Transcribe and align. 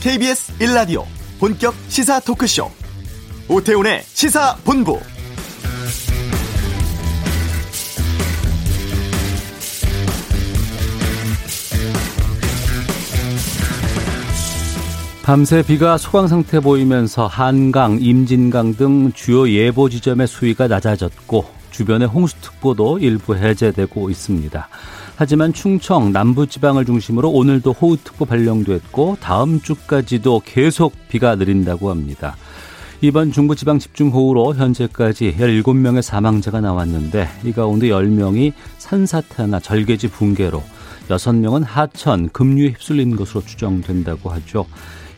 KBS 0.00 0.56
1라디오 0.60 1.04
본격 1.38 1.74
시사 1.88 2.20
토크쇼 2.20 2.70
오태훈의 3.50 4.00
시사본부 4.02 4.98
밤새 15.22 15.62
비가 15.62 15.98
소강 15.98 16.28
상태 16.28 16.60
보이면서 16.60 17.26
한강, 17.26 17.98
임진강 18.00 18.76
등 18.76 19.12
주요 19.12 19.50
예보 19.50 19.90
지점의 19.90 20.26
수위가 20.26 20.66
낮아졌고 20.66 21.44
주변의 21.72 22.08
홍수특보도 22.08 22.98
일부 23.00 23.36
해제되고 23.36 24.08
있습니다. 24.08 24.68
하지만 25.20 25.52
충청, 25.52 26.12
남부지방을 26.12 26.86
중심으로 26.86 27.28
오늘도 27.30 27.72
호우특보 27.72 28.24
발령됐고 28.24 29.18
다음 29.20 29.60
주까지도 29.60 30.40
계속 30.46 30.94
비가 31.10 31.34
느린다고 31.34 31.90
합니다. 31.90 32.38
이번 33.02 33.30
중부지방 33.30 33.80
집중호우로 33.80 34.54
현재까지 34.54 35.36
17명의 35.38 36.00
사망자가 36.00 36.62
나왔는데 36.62 37.28
이 37.44 37.52
가운데 37.52 37.88
10명이 37.88 38.54
산사태나 38.78 39.60
절개지 39.60 40.08
붕괴로 40.08 40.62
6명은 41.10 41.64
하천, 41.66 42.30
급류에 42.30 42.68
휩쓸린 42.68 43.14
것으로 43.16 43.42
추정된다고 43.42 44.30
하죠. 44.30 44.64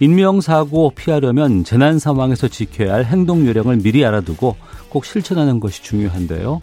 인명사고 0.00 0.94
피하려면 0.96 1.62
재난 1.62 2.00
상황에서 2.00 2.48
지켜야 2.48 2.94
할 2.94 3.04
행동 3.04 3.46
요령을 3.46 3.76
미리 3.76 4.04
알아두고 4.04 4.56
꼭 4.88 5.04
실천하는 5.04 5.60
것이 5.60 5.84
중요한데요. 5.84 6.58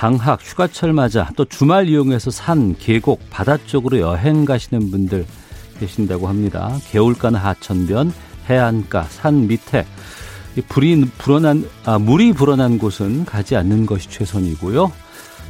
방학, 0.00 0.40
휴가철 0.42 0.94
맞아 0.94 1.28
또 1.36 1.44
주말 1.44 1.86
이용해서 1.86 2.30
산, 2.30 2.74
계곡, 2.74 3.20
바다 3.28 3.58
쪽으로 3.58 3.98
여행 3.98 4.46
가시는 4.46 4.90
분들 4.90 5.26
계신다고 5.78 6.26
합니다. 6.26 6.74
개울가나 6.90 7.38
하천변, 7.38 8.10
해안가, 8.48 9.02
산 9.10 9.46
밑에 9.46 9.84
불이 10.70 11.04
불어난 11.18 11.68
아, 11.84 11.98
물이 11.98 12.32
불어난 12.32 12.78
곳은 12.78 13.26
가지 13.26 13.56
않는 13.56 13.84
것이 13.84 14.08
최선이고요. 14.08 14.90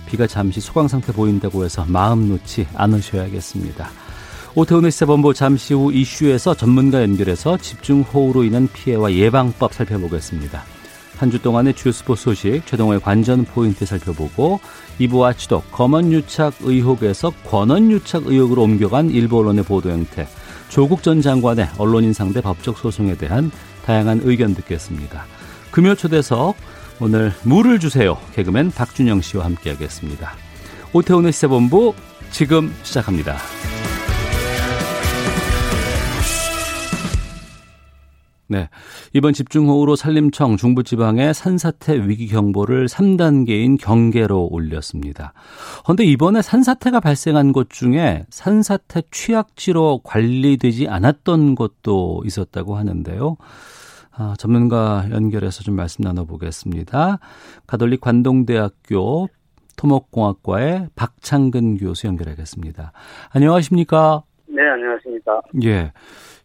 비가 0.07 0.27
잠시 0.27 0.61
소강 0.61 0.89
상태 0.89 1.13
보인다고 1.13 1.65
해서 1.65 1.85
마음 1.87 2.29
놓지 2.29 2.67
않으셔야겠습니다. 2.75 3.89
오태훈의 4.57 4.91
시사본부 4.91 5.33
잠시 5.33 5.75
후 5.75 5.93
이슈에서 5.93 6.57
전문가 6.57 7.03
연결해서 7.03 7.57
집중호우로 7.57 8.43
인한 8.43 8.69
피해와 8.73 9.13
예방법 9.13 9.73
살펴보겠습니다. 9.73 10.80
한 11.21 11.31
주 11.31 11.39
동안의 11.43 11.75
주요 11.75 11.93
스포츠 11.93 12.23
소식 12.23 12.63
최동호의 12.65 13.01
관전 13.01 13.45
포인트 13.45 13.85
살펴보고 13.85 14.59
2부 14.99 15.23
아치독 15.23 15.71
검언유착 15.71 16.55
의혹에서 16.63 17.31
권언유착 17.47 18.23
의혹으로 18.27 18.63
옮겨간 18.63 19.11
일부 19.11 19.39
언론의 19.41 19.65
보도 19.65 19.91
형태 19.91 20.27
조국 20.71 21.03
전 21.03 21.21
장관의 21.21 21.69
언론인 21.77 22.15
상대 22.15 22.41
법적 22.41 22.79
소송에 22.79 23.19
대한 23.19 23.51
다양한 23.85 24.23
의견 24.25 24.55
듣겠습니다. 24.55 25.27
금요 25.71 25.95
초대석 25.95 26.57
오늘 27.01 27.35
물을 27.43 27.79
주세요 27.79 28.17
개그맨 28.35 28.71
박준영 28.71 29.21
씨와 29.21 29.45
함께하겠습니다. 29.45 30.33
오태훈의 30.95 31.33
시사본부 31.33 31.93
지금 32.31 32.75
시작합니다. 32.83 33.37
네. 38.51 38.69
이번 39.13 39.33
집중호우로 39.33 39.95
산림청 39.95 40.57
중부지방에 40.57 41.33
산사태 41.33 42.09
위기 42.09 42.27
경보를 42.27 42.89
3단계인 42.89 43.79
경계로 43.81 44.49
올렸습니다. 44.51 45.35
그런데 45.85 46.03
이번에 46.03 46.43
산사태가 46.43 46.99
발생한 46.99 47.53
곳 47.53 47.71
중에 47.71 48.27
산사태 48.29 49.03
취약지로 49.13 50.01
관리되지 50.03 50.89
않았던 50.89 51.55
곳도 51.55 52.23
있었다고 52.27 52.75
하는데요. 52.75 53.37
아, 54.11 54.35
전문가 54.37 55.07
연결해서 55.13 55.63
좀 55.63 55.77
말씀 55.77 56.03
나눠보겠습니다. 56.03 57.21
가톨릭 57.69 58.01
관동대학교 58.01 59.29
토목공학과의 59.77 60.89
박창근 60.97 61.77
교수 61.77 62.09
연결하겠습니다. 62.09 62.91
안녕하십니까? 63.33 64.25
네, 64.49 64.63
안녕하십니까? 64.69 65.41
예. 65.63 65.93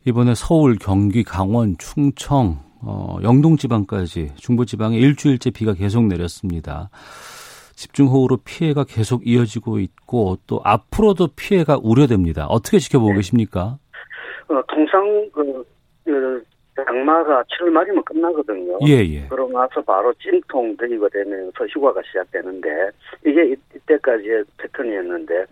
이번에 0.05 0.35
서울, 0.35 0.77
경기, 0.79 1.23
강원, 1.23 1.77
충청, 1.79 2.59
어, 2.81 3.17
영동 3.23 3.57
지방까지 3.57 4.35
중부 4.35 4.65
지방에 4.65 4.97
일주일째 4.97 5.49
비가 5.49 5.73
계속 5.73 6.05
내렸습니다. 6.05 6.89
집중호우로 7.75 8.37
피해가 8.45 8.85
계속 8.85 9.27
이어지고 9.27 9.79
있고 9.79 10.37
또 10.47 10.61
앞으로도 10.63 11.29
피해가 11.35 11.79
우려됩니다. 11.81 12.45
어떻게 12.45 12.79
지켜보고 12.79 13.11
네. 13.11 13.15
계십니까? 13.17 13.77
어, 14.47 14.61
통상 14.67 15.29
그, 15.33 15.65
그 16.03 16.43
장마가 16.75 17.43
7월 17.43 17.69
말이면 17.69 18.03
끝나거든요. 18.03 18.79
예, 18.87 18.99
예. 18.99 19.27
그러고 19.29 19.51
나서 19.51 19.81
바로 19.81 20.13
찜통 20.15 20.75
되기가 20.77 21.07
되면서 21.09 21.65
휴가가 21.67 22.01
시작되는데 22.05 22.69
이게 23.25 23.55
이때까지의 23.75 24.43
패턴이었는데 24.57 25.45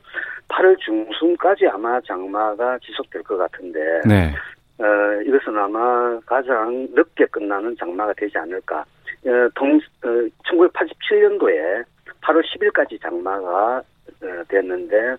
8월 0.50 0.78
중순까지 0.80 1.68
아마 1.68 2.00
장마가 2.02 2.78
지속될 2.80 3.24
것 3.24 3.38
같은데 3.38 3.80
네. 4.06 4.34
어, 4.80 5.22
이것은 5.26 5.58
아마 5.58 6.20
가장 6.26 6.88
늦게 6.94 7.26
끝나는 7.28 7.76
장마가 7.80 8.14
되지 8.18 8.38
않을까. 8.38 8.80
어, 9.26 9.50
동, 9.56 9.78
어, 10.04 10.08
1987년도에 10.50 11.84
8월 12.22 12.42
10일까지 12.44 13.02
장마가 13.02 13.78
어, 14.22 14.44
됐는데 14.50 15.16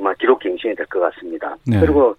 아마 0.00 0.14
기록 0.14 0.38
갱신이 0.40 0.74
될 0.74 0.86
것 0.86 1.00
같습니다. 1.00 1.54
네. 1.66 1.78
그리고 1.80 2.16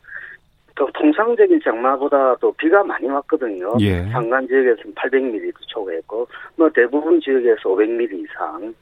더 0.75 0.87
통상적인 0.93 1.61
장마보다도 1.63 2.53
비가 2.53 2.83
많이 2.83 3.07
왔거든요. 3.07 3.73
예. 3.79 4.03
산간 4.09 4.47
지역에서는 4.47 4.95
800mm도 4.95 5.53
초과했고, 5.67 6.27
뭐 6.55 6.69
대부분 6.69 7.19
지역에서 7.21 7.69
500mm 7.69 8.23
이상. 8.23 8.73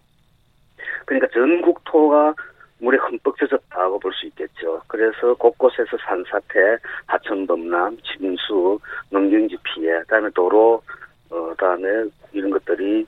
그러니까 1.05 1.27
전국토가 1.33 2.33
물에 2.79 2.97
흠뻑 2.97 3.35
젖었다고 3.37 3.99
볼 3.99 4.11
수 4.13 4.25
있겠죠. 4.27 4.81
그래서 4.87 5.33
곳곳에서 5.35 5.97
산사태, 6.05 6.77
하천 7.07 7.45
범람, 7.45 7.97
침수, 7.97 8.79
농경지 9.09 9.57
피해, 9.63 9.99
그다음에 9.99 10.29
도로, 10.33 10.81
어, 11.29 11.49
그다음에 11.49 11.87
이런 12.31 12.49
것들이 12.51 13.05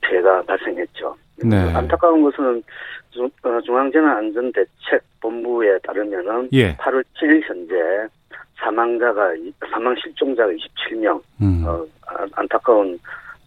피해가 0.00 0.42
발생했죠. 0.42 1.16
네. 1.44 1.56
안타까운 1.74 2.22
것은 2.22 2.62
중, 3.14 3.30
어, 3.42 3.60
중앙재난안전대책본부에 3.60 5.78
따르면은 5.78 6.48
예. 6.52 6.76
8월 6.76 7.02
7일 7.14 7.42
현재 7.48 7.74
사망자가 8.56 9.30
사망 9.70 9.94
실종자가 9.96 10.52
27명, 10.52 11.22
음. 11.40 11.64
어, 11.66 11.86
안타까운 12.34 12.98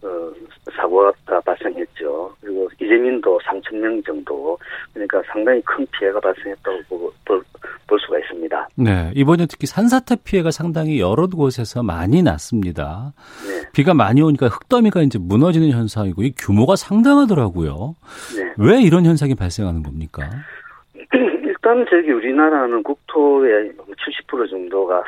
어, 0.02 0.32
사고가 0.76 1.12
발생했죠. 1.44 2.34
그리고 2.40 2.68
이재민도 2.80 3.38
3천 3.44 3.76
명 3.76 4.02
정도, 4.02 4.58
그러니까 4.92 5.22
상당히 5.32 5.60
큰 5.62 5.86
피해가 5.92 6.20
발생했다고 6.20 6.78
볼, 6.88 7.10
볼, 7.24 7.42
볼 7.86 8.00
수가 8.00 8.18
있습니다. 8.18 8.68
네, 8.76 9.12
이번에 9.14 9.46
특히 9.46 9.66
산사태 9.66 10.16
피해가 10.24 10.50
상당히 10.50 11.00
여러 11.00 11.26
곳에서 11.26 11.82
많이 11.82 12.22
났습니다. 12.22 13.12
네. 13.46 13.68
비가 13.72 13.94
많이 13.94 14.22
오니까 14.22 14.46
흑더미가 14.46 15.02
이제 15.02 15.18
무너지는 15.18 15.70
현상이고 15.70 16.22
이 16.22 16.32
규모가 16.36 16.76
상당하더라고요. 16.76 17.96
네. 18.36 18.54
왜 18.58 18.82
이런 18.82 19.04
현상이 19.04 19.34
발생하는 19.34 19.82
겁니까? 19.82 20.28
일단 21.12 21.84
저기 21.90 22.12
우리나라는 22.12 22.82
국토의 22.82 23.72
70% 23.72 24.48
정도가 24.48 25.02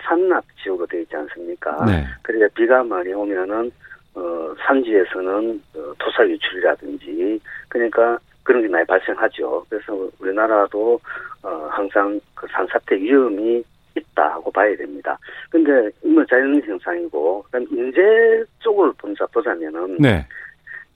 지역으로 0.62 0.86
되어 0.86 1.00
있지 1.00 1.16
않습니까? 1.16 1.84
네. 1.84 2.04
그러니까 2.22 2.48
비가 2.54 2.82
많이 2.82 3.12
오면은 3.12 3.70
어, 4.15 4.54
산지에서는 4.66 5.62
어, 5.76 5.93
토사 5.98 6.26
유출이라든지 6.26 7.41
그러니까 7.69 8.19
그런 8.43 8.62
게 8.62 8.69
많이 8.69 8.84
발생하죠. 8.87 9.64
그래서 9.69 10.08
우리나라도 10.19 11.00
어, 11.43 11.69
항상 11.70 12.20
그 12.34 12.46
산사태 12.50 12.96
위험이 12.96 13.62
있다고 13.96 14.50
봐야 14.50 14.75
됩니다. 14.76 15.19
근데 15.50 15.90
뭐 16.05 16.25
자연 16.26 16.61
현상이고 16.62 17.43
그다음 17.44 17.67
인재 17.70 18.44
쪽을 18.61 18.93
본자 18.99 19.26
보자면은 19.26 19.96
네. 19.99 20.26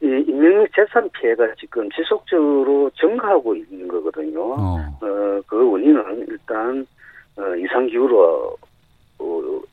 이 0.02 0.06
인명 0.28 0.66
재산 0.74 1.08
피해가 1.10 1.54
지금 1.58 1.88
지속적으로 1.90 2.90
증가하고 2.98 3.54
있는 3.56 3.88
거거든요. 3.88 4.40
어. 4.40 4.76
어, 5.00 5.40
그 5.46 5.70
원인은 5.70 6.26
일단 6.28 6.86
어, 7.36 7.56
이상 7.56 7.86
기후로 7.86 8.56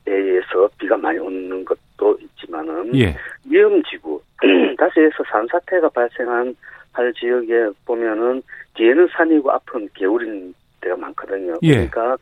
에 0.07 0.11
의해서 0.11 0.69
비가 0.77 0.97
많이 0.97 1.19
오는 1.19 1.63
것 1.63 1.77
도 2.01 2.17
있지만은 2.19 2.95
예. 2.95 3.15
위험지구 3.45 4.19
다시 4.79 5.01
해서 5.01 5.23
산사태가 5.31 5.89
발생한 5.89 6.55
할 6.93 7.13
지역에 7.13 7.69
보면은 7.85 8.41
뒤에는 8.73 9.07
산이고 9.11 9.51
앞은 9.51 9.89
개울인 9.93 10.51
데가 10.81 10.95
많거든요. 10.97 11.53
예. 11.61 11.87
그러니까 11.87 12.17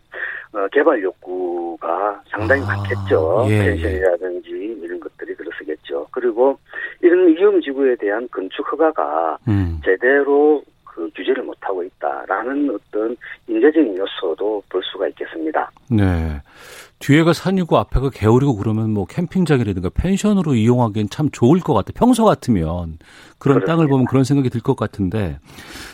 어, 0.52 0.68
개발 0.74 1.02
욕구가 1.02 2.22
상당히 2.28 2.62
아, 2.64 2.66
많겠죠. 2.66 3.48
예, 3.50 3.58
펜션이라든지 3.60 4.50
이런 4.84 5.00
것들이 5.00 5.34
그렇겠죠. 5.36 6.08
그리고 6.12 6.60
이런 7.02 7.28
위험지구에 7.28 7.96
대한 7.96 8.28
건축 8.30 8.70
허가가 8.72 9.38
음. 9.48 9.80
제대로 9.86 10.62
그 11.00 11.10
규제를 11.16 11.44
못하고 11.44 11.81
있다라는 11.81 12.69
어떤 12.75 13.16
인재적인 13.48 13.98
요소도 13.98 14.62
볼 14.69 14.81
수가 14.84 15.07
있겠습니다. 15.07 15.72
네. 15.90 16.42
뒤에가 17.00 17.31
산이고 17.31 17.78
앞에가 17.78 18.10
개울이고 18.13 18.57
그러면 18.57 18.90
뭐 18.90 19.06
캠핑장이라든가 19.06 19.90
펜션으로 19.96 20.56
이용하기엔 20.56 21.07
참 21.10 21.30
좋을 21.31 21.62
것 21.62 21.74
같아. 21.74 21.94
평소 21.96 22.25
같으면 22.25 22.98
그런 23.40 23.60
그렇습니다. 23.60 23.66
땅을 23.72 23.88
보면 23.88 24.06
그런 24.07 24.25
생각이 24.25 24.50
들 24.50 24.60
것 24.60 24.75
같은데 24.75 25.38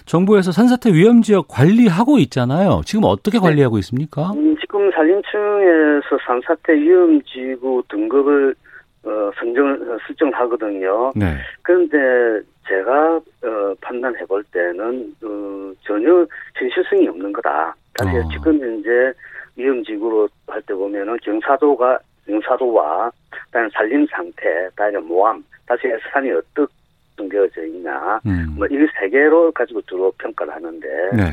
정부에서 0.07 0.51
산사태 0.51 0.91
위험 0.91 1.21
지역 1.21 1.47
관리하고 1.47 2.17
있잖아요. 2.17 2.81
지금 2.83 3.03
어떻게 3.05 3.37
네. 3.37 3.43
관리하고 3.43 3.77
있습니까? 3.77 4.31
음, 4.31 4.55
지금 4.59 4.89
산림청에서 4.91 6.17
산사태 6.25 6.73
위험 6.73 7.21
지구 7.21 7.83
등급을 7.89 8.55
어, 9.03 9.31
선정을 9.39 9.99
설정하거든요. 10.07 11.11
네. 11.15 11.35
그런데 11.61 12.43
제가 12.67 13.15
어, 13.17 13.75
판단해 13.81 14.25
볼 14.25 14.43
때는 14.45 15.13
어, 15.23 15.73
전혀 15.83 16.25
현실성이 16.55 17.07
없는 17.07 17.31
거다. 17.33 17.75
사실 17.97 18.19
어. 18.19 18.29
지금 18.31 18.59
현재 18.59 19.13
위험지구로 19.55 20.27
할 20.47 20.61
때 20.63 20.73
보면은 20.73 21.17
경사도가 21.23 21.99
경사도와 22.25 23.11
다른 23.51 23.69
산림 23.73 24.05
상태, 24.07 24.67
다른 24.75 25.05
모함, 25.05 25.43
다시 25.67 25.83
산이 26.11 26.31
어떻게 26.31 26.73
숨겨져 27.15 27.63
있냐, 27.65 28.19
음. 28.25 28.55
뭐이 28.57 28.87
세 28.99 29.09
개로 29.09 29.51
가지고 29.51 29.81
주로 29.83 30.11
평가를 30.17 30.53
하는데 30.53 30.87
네. 31.13 31.23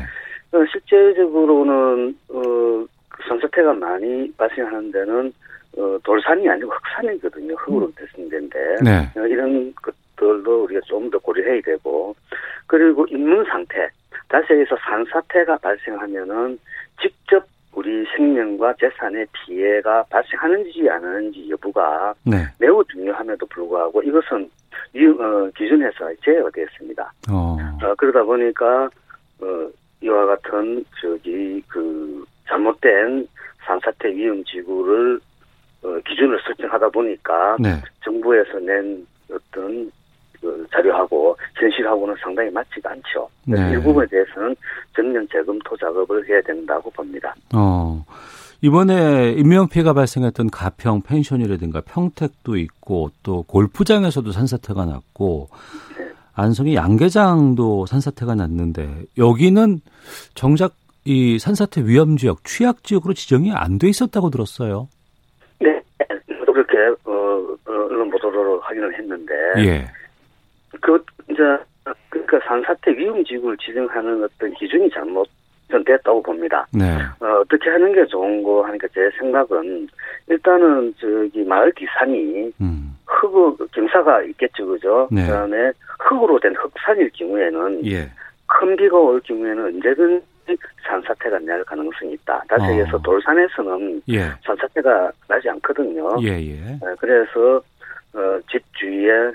어, 0.57 0.63
실제적으로는 0.71 2.15
어, 2.29 2.85
산사태가 3.27 3.73
많이 3.73 4.31
발생하는 4.37 4.91
데는 4.91 5.33
어, 5.77 5.97
돌산이 6.03 6.47
아니고 6.47 6.71
흑산이거든요. 6.71 7.55
흙으로 7.55 7.91
됐은 7.95 8.29
데인데 8.29 8.75
네. 8.83 9.19
어, 9.19 9.25
이런 9.25 9.73
것 9.75 9.93
들도 10.15 10.63
우리가 10.63 10.81
좀 10.85 11.09
더 11.09 11.19
고려해야 11.19 11.61
되고 11.61 12.15
그리고 12.67 13.05
인문 13.09 13.45
상태 13.45 13.89
다시 14.29 14.53
해서 14.53 14.75
산사태가 14.81 15.57
발생하면은 15.57 16.57
직접 17.01 17.45
우리 17.73 18.05
생명과 18.15 18.73
재산의 18.79 19.25
피해가 19.33 20.03
발생하는지 20.09 20.89
안 20.89 21.03
하는지 21.03 21.49
여부가 21.49 22.13
네. 22.23 22.37
매우 22.59 22.83
중요함에도 22.85 23.45
불구하고 23.47 24.01
이것은 24.03 24.49
이 24.95 25.05
어, 25.05 25.49
기준에서 25.57 26.13
제어되었습니다. 26.23 27.13
어. 27.31 27.57
어, 27.83 27.95
그러다 27.95 28.23
보니까 28.23 28.89
어, 29.41 29.69
이와 30.01 30.25
같은 30.27 30.85
저기 31.01 31.61
그 31.67 32.23
잘못된 32.47 33.27
산사태 33.65 34.09
위험 34.09 34.43
지구를 34.45 35.19
어, 35.83 35.99
기준을 36.07 36.39
설정하다 36.45 36.89
보니까 36.89 37.57
네. 37.59 37.69
정부에서 38.03 38.59
낸 38.59 39.05
어떤 39.31 39.85
그 39.85 40.02
자료하고 40.71 41.35
현실하고는 41.59 42.15
상당히 42.21 42.49
맞지가 42.51 42.91
않죠. 42.91 43.29
네. 43.45 43.71
일부분에 43.71 44.05
대해서는 44.07 44.55
전면 44.95 45.27
재검토 45.31 45.75
작업을 45.77 46.27
해야 46.27 46.41
된다고 46.41 46.89
봅니다. 46.91 47.33
어. 47.53 48.03
이번에 48.61 49.31
인명피해가 49.33 49.91
발생했던 49.93 50.49
가평 50.49 51.01
펜션이라든가 51.01 51.81
평택도 51.81 52.55
있고 52.57 53.09
또 53.21 53.43
골프장에서도 53.43 54.31
산사태가 54.31 54.85
났고 54.85 55.49
네. 55.97 56.07
안성이 56.33 56.73
양계장도 56.75 57.85
산사태가 57.87 58.35
났는데 58.35 58.89
여기는 59.17 59.81
정작 60.33 60.75
이 61.05 61.37
산사태 61.37 61.81
위험 61.85 62.15
지역 62.15 62.45
취약 62.45 62.83
지역으로 62.85 63.13
지정이 63.13 63.51
안 63.51 63.77
돼 63.77 63.89
있었다고 63.89 64.29
들었어요. 64.29 64.87
네, 65.59 65.81
그렇게 66.45 66.77
어, 67.03 67.11
어, 67.11 67.55
언론 67.65 68.09
보도를 68.09 68.59
확인을 68.61 68.97
했는데 68.97 69.33
예. 69.57 69.85
그 70.81 71.03
이제 71.29 71.43
그러니까 72.09 72.39
산사태 72.47 72.91
위험 72.91 73.23
지구를 73.23 73.57
지정하는 73.57 74.23
어떤 74.23 74.53
기준이 74.53 74.89
잘못 74.91 75.27
됐다고 75.85 76.21
봅니다. 76.21 76.67
네. 76.71 76.85
어, 77.19 77.39
어떻게 77.39 77.69
하는 77.69 77.93
게 77.93 78.05
좋은 78.05 78.43
거 78.43 78.63
하니까 78.63 78.87
제 78.93 79.09
생각은 79.17 79.87
일단은 80.27 80.93
저기 80.99 81.43
마을 81.43 81.71
기산이 81.71 82.51
음. 82.61 82.95
흙 83.05 83.57
경사가 83.71 84.23
있겠죠, 84.23 84.67
그죠? 84.67 85.07
네. 85.11 85.25
그다음에 85.25 85.71
흙으로 85.99 86.39
된 86.39 86.53
흙산일 86.55 87.09
경우에는 87.13 87.85
예. 87.87 88.09
큰 88.45 88.75
비가 88.75 88.97
올 88.97 89.19
경우에는 89.21 89.65
언제든지 89.65 90.57
산사태가 90.85 91.39
날 91.39 91.63
가능성이 91.63 92.13
있다. 92.13 92.43
다시 92.47 92.65
얘기해서 92.71 92.97
어. 92.97 93.01
돌산에서는 93.01 94.01
예. 94.09 94.31
산사태가 94.45 95.11
나지 95.27 95.49
않거든요. 95.49 96.17
예, 96.21 96.29
예. 96.39 96.55
네, 96.55 96.95
그래서 96.99 97.61
어, 98.15 98.39
집 98.49 98.61
주위에 98.73 99.31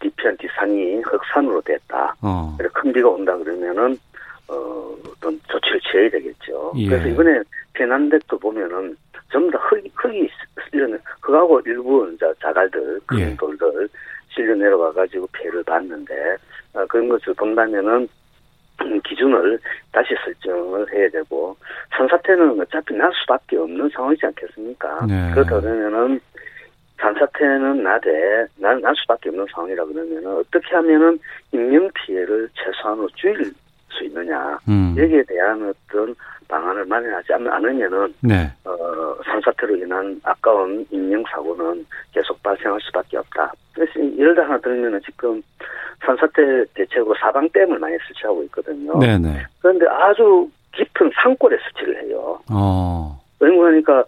뒤편 0.00 0.36
뒤산이 0.38 1.00
흑산으로 1.02 1.60
됐다. 1.62 2.14
어. 2.22 2.56
큰 2.72 2.92
비가 2.92 3.08
온다 3.08 3.36
그러면은 3.36 3.96
어, 4.48 4.94
어떤 5.06 5.40
조치를 5.48 5.80
취해야 5.80 6.10
되겠죠. 6.10 6.72
예. 6.76 6.88
그래서 6.88 7.08
이번에 7.08 7.40
피난댁도 7.74 8.38
보면은 8.38 8.96
전부 9.30 9.50
다 9.50 9.58
흙이, 9.58 9.90
흙이 9.94 10.28
실려, 10.70 10.86
흙하고 11.20 11.60
일부 11.66 12.10
이제 12.14 12.26
자갈들, 12.40 13.00
큰 13.06 13.18
예. 13.18 13.36
돌들 13.36 13.88
실려 14.28 14.54
내려와가지고 14.54 15.26
피해를 15.28 15.62
봤는데, 15.64 16.36
어, 16.74 16.86
그런 16.86 17.08
것을 17.08 17.34
본다면은 17.34 18.08
기준을 19.04 19.58
다시 19.92 20.14
설정을 20.24 20.92
해야 20.92 21.08
되고, 21.10 21.56
산사태는 21.96 22.60
어차피 22.60 22.94
날 22.94 23.10
수밖에 23.14 23.56
없는 23.56 23.88
상황이지 23.88 24.26
않겠습니까? 24.26 25.06
네. 25.06 25.30
그렇다 25.32 25.60
그러면은 25.60 26.20
산사태는 26.98 27.82
나되 27.82 28.46
날, 28.56 28.80
날 28.80 28.94
수밖에 28.96 29.28
없는 29.28 29.46
상황이라 29.52 29.84
그러면은 29.84 30.38
어떻게 30.38 30.74
하면은 30.74 31.18
인명 31.52 31.90
피해를 31.94 32.48
최소한으로 32.54 33.08
줄일 33.14 33.52
수 33.90 34.04
있느냐 34.04 34.58
음. 34.68 34.94
여기에 34.96 35.22
대한 35.24 35.62
어떤 35.62 36.14
방안을 36.48 36.84
마련하지 36.86 37.32
않으면은 37.32 38.14
네. 38.20 38.50
어, 38.64 39.16
산사태로 39.24 39.76
인한 39.76 40.20
아까운 40.22 40.86
인명 40.90 41.22
사고는 41.30 41.84
계속 42.12 42.40
발생할 42.42 42.80
수밖에 42.82 43.18
없다. 43.18 43.52
그래서 43.74 43.92
예를 44.16 44.34
들어 44.34 44.44
하나 44.44 44.58
들면은 44.58 45.00
지금 45.04 45.42
산사태 46.04 46.64
대책으로 46.74 47.14
사방댐을 47.20 47.78
많이 47.78 47.96
설치하고 48.06 48.42
있거든요. 48.44 48.98
네네. 48.98 49.18
네. 49.18 49.42
그런데 49.60 49.86
아주 49.88 50.48
깊은 50.72 51.10
산골에 51.22 51.56
설치를 51.58 52.04
해요. 52.04 52.38
어. 52.50 53.18
왜냐하니까 53.40 54.04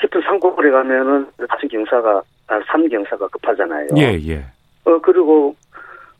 깊은 0.00 0.20
산골에 0.22 0.70
가면은 0.70 1.26
같은 1.48 1.68
경사가 1.68 2.22
아, 2.48 2.60
삼경사가 2.66 3.28
급하잖아요. 3.28 3.88
예, 3.96 4.18
예. 4.26 4.44
어 4.84 4.98
그리고 5.00 5.54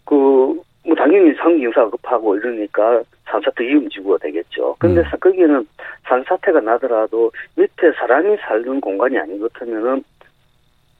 그 0.05 0.67
뭐 0.87 0.95
당연히 0.95 1.35
상경사가 1.35 1.91
급하고 1.91 2.37
이러니까 2.37 3.03
산사태 3.25 3.65
위험지구가 3.65 4.19
되겠죠. 4.19 4.77
근데 4.79 5.01
음. 5.01 5.07
거기는 5.21 5.69
산사태가 6.05 6.61
나더라도 6.61 7.33
밑에 7.57 7.91
사람이 7.99 8.37
살는 8.41 8.81
공간이 8.81 9.19
아닌 9.19 9.41
것 9.41 9.53
같으면은 9.53 10.05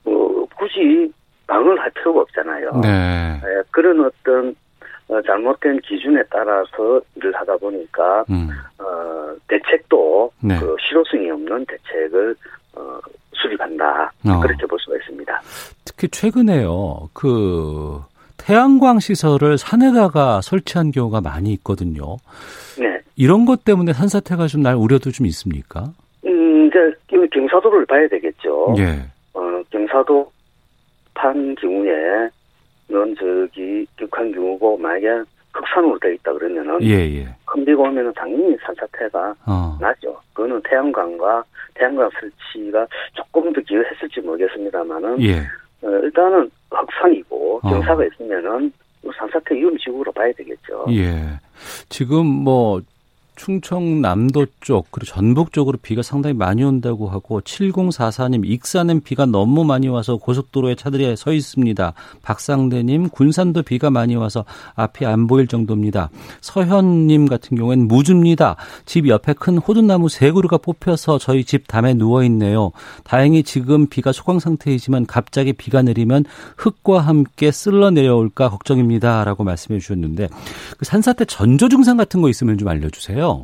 어 0.05 0.45
굳이 0.57 1.11
방을 1.47 1.79
할 1.79 1.89
필요가 1.91 2.21
없잖아요. 2.21 2.71
네. 2.83 3.41
예, 3.45 3.63
그런 3.71 4.03
어떤 4.03 4.53
어, 5.07 5.21
잘못된 5.21 5.79
기준에 5.79 6.21
따라서 6.29 6.99
일을 7.15 7.33
하다 7.33 7.55
보니까 7.55 8.25
음. 8.29 8.49
어, 8.79 9.33
대책도 9.47 10.31
네. 10.43 10.59
그 10.59 10.75
실효성이 10.81 11.31
없는 11.31 11.65
대책을 11.65 12.35
어, 12.77 12.99
수립한다. 13.33 14.11
어. 14.25 14.39
그렇게 14.41 14.65
볼 14.65 14.79
수가 14.79 14.95
있습니다. 14.97 15.41
특히 15.85 16.07
최근에요. 16.09 17.09
그 17.13 18.01
태양광 18.37 18.99
시설을 18.99 19.57
산에다가 19.57 20.41
설치한 20.41 20.91
경우가 20.91 21.21
많이 21.21 21.51
있거든요. 21.53 22.17
네. 22.79 22.99
이런 23.15 23.45
것 23.45 23.63
때문에 23.65 23.93
산사태가 23.93 24.47
좀 24.47 24.61
날 24.61 24.75
우려도 24.75 25.11
좀 25.11 25.25
있습니까? 25.27 25.91
음, 26.25 26.67
이제 26.67 26.77
경사도를 27.31 27.85
봐야 27.85 28.07
되겠죠. 28.07 28.75
예. 28.77 29.01
어, 29.33 29.39
경사도 29.71 30.31
판 31.13 31.55
경우에 31.55 32.29
넌 32.89 33.15
저기 33.15 33.85
극한 33.97 34.31
경우고 34.31 34.77
만약에 34.77 35.07
흑산으로 35.57 35.97
되어 35.99 36.11
있다 36.11 36.33
그러면은 36.33 36.81
예, 36.81 37.19
예. 37.19 37.27
큰 37.45 37.65
비가 37.65 37.81
오면은 37.81 38.13
당연히 38.13 38.55
산사태가 38.63 39.35
어. 39.45 39.77
나죠. 39.79 40.19
그거는 40.33 40.61
태양광과 40.63 41.43
태양광 41.73 42.09
설치가 42.19 42.87
조금 43.13 43.51
더 43.53 43.61
기여했을지 43.61 44.21
모르겠습니다만은 44.21 45.21
예. 45.23 45.39
어, 45.81 45.89
일단은 46.03 46.49
흑산이고 46.71 47.59
어. 47.63 47.69
경사가 47.69 48.01
어. 48.01 48.05
있으면은 48.05 48.71
산사태 49.17 49.55
위험 49.55 49.77
지구로 49.77 50.11
봐야 50.11 50.31
되겠죠. 50.33 50.85
예. 50.91 51.39
지금 51.89 52.25
뭐 52.25 52.81
충청남도 53.37 54.47
쪽 54.59 54.87
그리고 54.91 55.05
전북 55.05 55.53
쪽으로 55.53 55.77
비가 55.81 56.01
상당히 56.01 56.33
많이 56.33 56.63
온다고 56.63 57.07
하고 57.07 57.39
7044님 57.39 58.45
익산은 58.45 59.01
비가 59.01 59.25
너무 59.25 59.63
많이 59.63 59.87
와서 59.87 60.17
고속도로에 60.17 60.75
차들이 60.75 61.15
서 61.15 61.31
있습니다. 61.31 61.93
박상대님 62.23 63.09
군산도 63.09 63.61
비가 63.61 63.89
많이 63.89 64.15
와서 64.15 64.43
앞이 64.75 65.05
안 65.05 65.27
보일 65.27 65.47
정도입니다. 65.47 66.09
서현님 66.41 67.27
같은 67.27 67.55
경우에는 67.55 67.87
무줍니다. 67.87 68.57
집 68.85 69.07
옆에 69.07 69.33
큰 69.33 69.57
호두나무 69.57 70.09
세 70.09 70.31
그루가 70.31 70.57
뽑혀서 70.57 71.19
저희 71.19 71.45
집 71.45 71.67
담에 71.67 71.93
누워 71.93 72.23
있네요. 72.25 72.71
다행히 73.03 73.43
지금 73.43 73.87
비가 73.87 74.11
소강 74.11 74.39
상태이지만 74.39 75.05
갑자기 75.05 75.53
비가 75.53 75.81
내리면 75.81 76.25
흙과 76.57 76.99
함께 76.99 77.51
쓸러 77.51 77.91
내려올까 77.91 78.49
걱정입니다라고 78.49 79.43
말씀해 79.43 79.79
주셨는데 79.79 80.27
그 80.77 80.85
산사태 80.85 81.25
전조 81.25 81.69
증상 81.69 81.97
같은 81.97 82.21
거 82.21 82.29
있으면 82.29 82.57
좀 82.57 82.67
알려주세요. 82.67 83.26
있어요. 83.27 83.43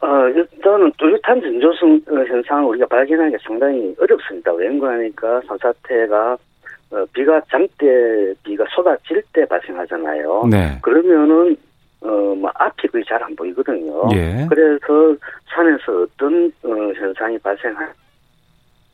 어, 0.00 0.28
일단은 0.28 0.92
뚜렷한 0.96 1.40
전조성 1.40 2.00
현상을 2.06 2.64
우리가 2.64 2.86
발견하기 2.86 3.36
상당히 3.44 3.94
어렵습니다. 3.98 4.52
왠가하니까 4.52 5.40
산사태가 5.48 6.36
어, 6.90 7.04
비가 7.12 7.40
장대 7.50 8.32
비가 8.44 8.64
쏟아질 8.74 9.22
때 9.32 9.44
발생하잖아요. 9.44 10.46
네. 10.50 10.78
그러면은 10.82 11.56
어, 12.00 12.08
뭐 12.08 12.50
앞이 12.54 12.86
거의 12.88 13.04
잘 13.04 13.20
안 13.22 13.34
보이거든요. 13.34 14.08
예. 14.14 14.46
그래서 14.48 15.16
산에서 15.48 16.02
어떤 16.02 16.46
어, 16.62 16.92
현상이 16.94 17.36
발생할 17.38 17.92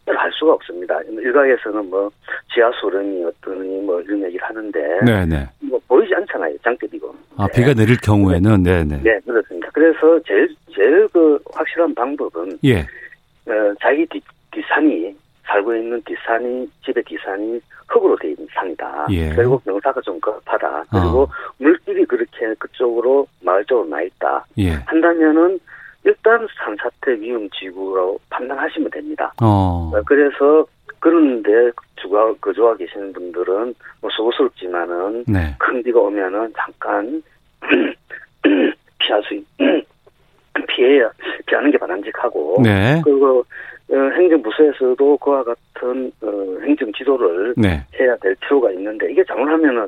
할 0.06 0.30
수가 0.32 0.52
없습니다. 0.54 1.00
일각에서는 1.02 1.88
뭐 1.88 2.10
지하 2.52 2.70
수름이 2.80 3.24
어떠니 3.24 3.80
뭐 3.82 4.00
이런 4.02 4.22
얘기를 4.24 4.46
하는데 4.46 5.00
네, 5.04 5.24
네. 5.26 5.48
뭐 5.60 5.80
보이지 5.88 6.14
않잖아요. 6.14 6.56
장대비고. 6.62 7.14
아, 7.36 7.48
비가 7.48 7.72
내릴 7.72 7.96
경우에는 7.98 8.62
네, 8.62 8.84
네. 8.84 9.00
네, 9.02 9.18
그렇습니다. 9.24 9.68
그래서 9.72 10.20
제일 10.26 10.54
제일 10.74 11.08
그 11.08 11.38
확실한 11.52 11.94
방법은 11.94 12.58
예. 12.64 12.80
어, 12.80 13.74
자기 13.80 14.04
뒷, 14.06 14.22
뒷산이 14.52 15.14
살고 15.44 15.74
있는 15.74 16.02
뒷산이 16.04 16.68
집의 16.84 17.02
뒷산이 17.04 17.60
흙으로 17.88 18.16
되어 18.16 18.30
있는 18.30 18.46
산이다. 18.54 19.06
예. 19.10 19.34
그리고 19.34 19.58
경사가 19.58 20.00
좀 20.02 20.18
급하다. 20.20 20.84
그리고 20.90 21.22
어. 21.22 21.28
물길이 21.58 22.04
그렇게 22.06 22.54
그쪽으로 22.58 23.26
마을 23.40 23.64
쪽으로 23.64 23.88
나 23.88 24.02
있다. 24.02 24.44
예. 24.58 24.70
한다면은 24.86 25.58
일단 26.04 26.46
산사태 26.58 27.20
위험 27.20 27.48
지구로 27.50 28.18
판단하시면 28.30 28.90
됩니다. 28.90 29.32
어. 29.42 29.90
어, 29.94 30.02
그래서 30.06 30.66
그런데 31.00 31.70
주거 31.96 32.34
거주하고 32.40 32.76
계시는 32.76 33.12
분들은 33.12 33.74
뭐 34.00 34.10
소스럽지만은 34.10 35.24
네. 35.26 35.54
큰 35.58 35.82
비가 35.82 36.00
오면은 36.00 36.52
잠깐 36.56 37.22
피할 38.98 39.22
수 39.22 39.34
있, 39.34 39.44
피해 40.68 41.02
피하는 41.46 41.70
게 41.70 41.78
바람직하고 41.78 42.60
네. 42.62 43.00
그리고 43.04 43.44
어, 43.90 43.96
행정부서에서도 44.16 45.16
그와 45.18 45.44
같은 45.44 46.10
어, 46.22 46.58
행정 46.62 46.90
지도를 46.92 47.54
네. 47.56 47.84
해야 47.98 48.16
될 48.16 48.34
필요가 48.36 48.70
있는데 48.72 49.10
이게 49.10 49.22
잘못하면은 49.24 49.86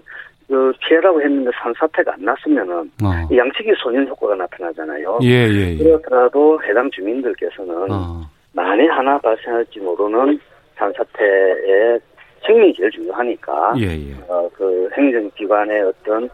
그 0.49 0.73
피해라고 0.81 1.21
했는데 1.21 1.51
산사태가 1.61 2.15
안 2.15 2.25
났으면은 2.25 2.91
어. 3.03 3.29
이 3.31 3.37
양치기 3.37 3.73
소년 3.83 4.07
효과가 4.07 4.37
나타나잖아요. 4.37 5.19
예, 5.23 5.29
예, 5.29 5.73
예. 5.73 5.77
그렇더라도 5.77 6.63
해당 6.63 6.91
주민들께서는 6.91 7.91
어. 7.91 8.23
만에 8.53 8.87
하나 8.87 9.19
발생할지 9.19 9.81
모르는 9.81 10.39
산사태의 10.77 12.01
생명이 12.47 12.75
제일 12.75 12.91
중요하니까 12.91 13.75
예, 13.79 13.87
예. 13.87 14.15
어, 14.29 14.49
그 14.55 14.89
행정기관의 14.97 15.83
어떤 15.83 16.31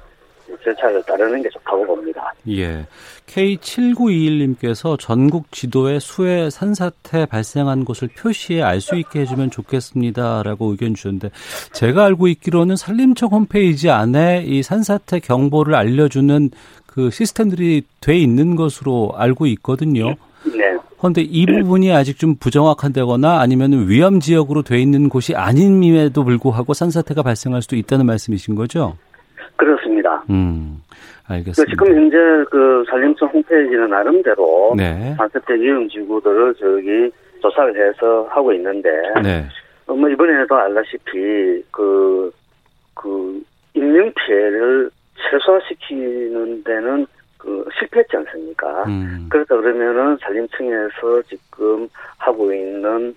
절차를 0.63 1.03
따르는 1.05 1.43
게 1.43 1.49
좋다고 1.51 1.87
봅니다. 1.87 2.33
예. 2.49 2.87
K7921님께서 3.27 4.99
전국 4.99 5.51
지도에 5.53 5.99
수해 5.99 6.51
산사태 6.51 7.27
발생한 7.27 7.85
곳을 7.85 8.09
표시해 8.09 8.63
알 8.63 8.81
수 8.81 8.97
있게 8.97 9.21
해주면 9.21 9.51
좋겠습니다라고 9.51 10.73
의견 10.73 10.95
주셨는데 10.95 11.31
제가 11.73 12.05
알고 12.05 12.27
있기로는 12.29 12.75
산림청 12.77 13.31
홈페이지 13.31 13.91
안에 13.91 14.43
이 14.45 14.63
산사태 14.63 15.21
경보를 15.21 15.75
알려주는 15.77 16.51
그 16.87 17.11
시스템들이 17.11 17.85
돼 18.01 18.19
있는 18.19 18.57
것으로 18.57 19.13
알고 19.15 19.47
있거든요. 19.47 20.17
네. 20.45 20.77
그런데 20.99 21.23
이 21.23 21.47
부분이 21.47 21.93
아직 21.93 22.19
좀 22.19 22.37
부정확한다거나 22.37 23.41
아니면 23.41 23.89
위험 23.89 24.21
지역으로 24.21 24.63
돼 24.63 24.81
있는 24.81 25.09
곳이 25.09 25.35
아님에도 25.35 26.23
불구하고 26.25 26.75
산사태가 26.75 27.23
발생할 27.23 27.63
수도 27.63 27.77
있다는 27.77 28.07
말씀이신 28.07 28.55
거죠? 28.55 28.97
그렇습니다. 29.57 30.23
음, 30.31 30.83
그 31.27 31.33
알겠습니다. 31.35 31.71
지금 31.71 31.95
현재 31.95 32.17
그 32.51 32.85
산림청 32.89 33.29
홈페이지는 33.29 33.91
나름대로 33.91 34.75
네. 34.77 35.15
산사태 35.17 35.55
위험 35.55 35.89
지구들을 35.89 36.55
저기 36.55 37.11
조사를 37.41 37.75
해서 37.77 38.27
하고 38.31 38.53
있는데 38.53 38.89
네. 39.23 39.47
어, 39.87 39.95
뭐 39.95 40.09
이번에도 40.09 40.57
알다시피 40.57 41.65
그, 41.71 42.33
그 42.95 43.43
인명 43.75 44.13
피해를 44.15 44.91
최소화시키는 45.31 46.65
데는 46.65 47.07
그 47.39 47.67
실패했지 47.79 48.17
않습니까? 48.17 48.85
음. 48.85 49.27
그렇다 49.29 49.57
그러면은 49.57 50.17
산림청에서 50.19 51.23
지금 51.29 51.89
하고 52.19 52.53
있는 52.53 53.15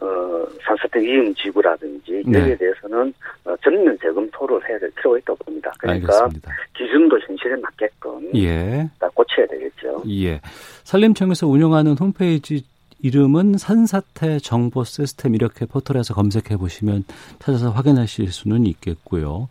어, 0.00 0.46
산사태 0.64 1.00
위험 1.00 1.34
지구라든지 1.34 2.22
네. 2.26 2.40
여기에 2.40 2.56
대해서는 2.56 3.12
어, 3.44 3.54
전면 3.62 3.98
재검토를 4.00 4.60
해야 4.68 4.78
될 4.78 4.90
필요가 4.92 5.18
있다고 5.18 5.44
봅니다. 5.44 5.72
그러니까 5.78 6.12
알겠습니다. 6.12 6.52
기준도 6.76 7.18
현실에 7.20 7.56
맞게끔 7.56 8.30
예. 8.36 8.88
다 8.98 9.08
고쳐야 9.14 9.46
되겠죠. 9.46 10.02
예. 10.08 10.40
산림청에서 10.84 11.46
운영하는 11.46 11.96
홈페이지 11.98 12.64
이름은 13.02 13.58
산사태 13.58 14.38
정보 14.38 14.84
시스템 14.84 15.34
이렇게 15.34 15.66
포털에서 15.66 16.14
검색해 16.14 16.56
보시면 16.56 17.04
찾아서 17.38 17.70
확인하실 17.70 18.32
수는 18.32 18.66
있겠고요. 18.66 19.48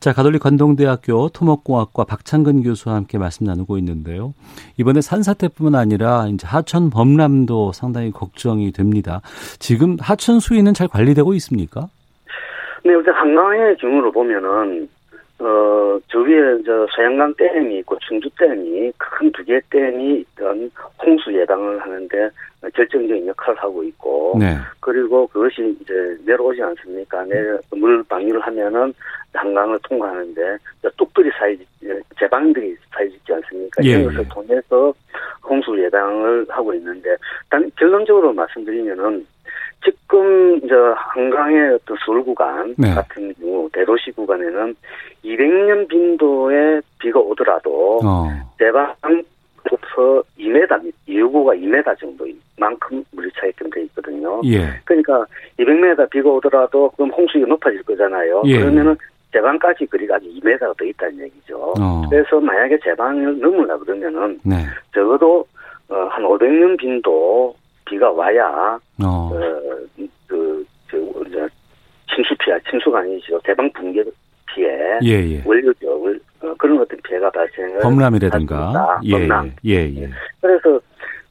자, 0.00 0.12
가톨릭 0.12 0.42
관동대학교 0.42 1.30
토목공학과 1.30 2.04
박창근 2.04 2.62
교수와 2.62 2.96
함께 2.96 3.16
말씀 3.18 3.46
나누고 3.46 3.78
있는데요. 3.78 4.34
이번에 4.76 5.00
산사태뿐만 5.00 5.74
아니라 5.74 6.26
이제 6.28 6.46
하천 6.46 6.90
범람도 6.90 7.72
상당히 7.72 8.10
걱정이 8.10 8.72
됩니다. 8.72 9.22
지금 9.58 9.96
하천 10.00 10.40
수위는 10.40 10.74
잘 10.74 10.88
관리되고 10.88 11.32
있습니까? 11.34 11.88
네, 12.84 12.92
일단 12.92 13.14
한강의 13.14 13.76
경우로 13.78 14.12
보면은 14.12 14.88
어, 15.40 15.98
저 16.08 16.18
위에 16.20 16.62
저 16.64 16.86
소양강 16.94 17.34
댐이 17.34 17.78
있고 17.78 17.98
충주 18.00 18.28
댐이 18.38 18.92
큰 18.98 19.30
두 19.32 19.44
개의 19.44 19.60
댐이 19.70 20.20
있던 20.20 20.70
홍수 21.02 21.32
예방을 21.32 21.80
하는데 21.80 22.30
결정적인 22.74 23.26
역할을 23.26 23.58
하고 23.62 23.82
있고 23.84 24.36
네. 24.38 24.56
그리고 24.80 25.26
그것이 25.28 25.76
이제 25.80 25.94
내려오지 26.26 26.62
않습니까? 26.62 27.24
내려 27.24 27.58
물 27.70 28.02
방류를 28.04 28.40
하면은 28.40 28.92
한강을 29.32 29.78
통과하는데 29.84 30.58
뚝들이 30.96 31.30
사이 31.38 31.58
제방들이 32.18 32.76
사이짓지 32.92 33.32
않습니까? 33.32 33.82
예, 33.84 33.90
이런 33.90 34.04
것을 34.04 34.20
예. 34.20 34.28
통해서 34.28 34.92
홍수 35.48 35.78
예방을 35.82 36.46
하고 36.50 36.74
있는데 36.74 37.16
단 37.48 37.70
결론적으로 37.76 38.32
말씀드리면은 38.32 39.26
지금 39.84 40.56
이제 40.58 40.74
한강의 40.74 41.74
어떤 41.74 41.96
서울 42.04 42.22
구간 42.22 42.74
네. 42.76 42.92
같은 42.94 43.32
경우 43.34 43.68
대도시 43.72 44.10
구간에는 44.12 44.74
200년 45.24 45.88
빈도의 45.88 46.82
비가 46.98 47.20
오더라도 47.20 48.00
어. 48.04 48.28
대방부터 48.58 50.22
2m, 50.38 50.92
예고가 51.08 51.54
2m 51.54 51.98
정도만큼 51.98 53.04
물이 53.12 53.30
차게끔 53.38 53.70
돼 53.70 53.82
있거든요. 53.84 54.40
예. 54.44 54.68
그러니까 54.84 55.24
200m 55.58 56.10
비가 56.10 56.28
오더라도 56.28 56.90
그럼 56.90 57.10
홍수가 57.10 57.46
높아질 57.46 57.82
거잖아요. 57.84 58.42
예. 58.46 58.58
그러면은 58.58 58.96
제방까지 59.32 59.86
거리가 59.86 60.16
아직 60.16 60.28
2m가 60.42 60.76
더 60.76 60.84
있다는 60.84 61.20
얘기죠. 61.20 61.74
어. 61.80 62.02
그래서 62.10 62.40
만약에 62.40 62.78
제방을 62.82 63.38
넘으려 63.38 63.78
그러면은 63.78 64.38
네. 64.44 64.56
적어도 64.92 65.46
어, 65.88 65.94
한 66.10 66.22
500년 66.24 66.76
빈도 66.78 67.54
비가 67.90 68.08
와야 68.10 68.78
어. 69.02 69.04
어, 69.04 69.30
그, 70.28 70.64
저, 70.88 70.96
이제 71.26 71.46
침수 72.14 72.34
피해, 72.38 72.56
침수가 72.70 73.00
아니죠. 73.00 73.38
대방 73.42 73.70
붕괴 73.72 74.02
피해. 74.54 74.68
예, 75.02 75.34
예. 75.36 75.42
원료죠. 75.44 76.00
월- 76.00 76.20
어, 76.42 76.54
그런 76.56 76.78
어떤 76.80 76.98
피해가 77.02 77.30
발생을. 77.30 77.80
범람이라든가. 77.80 79.00
예, 79.04 79.12
범람. 79.12 79.52
예, 79.66 79.74
예. 79.94 80.08
그래서, 80.40 80.76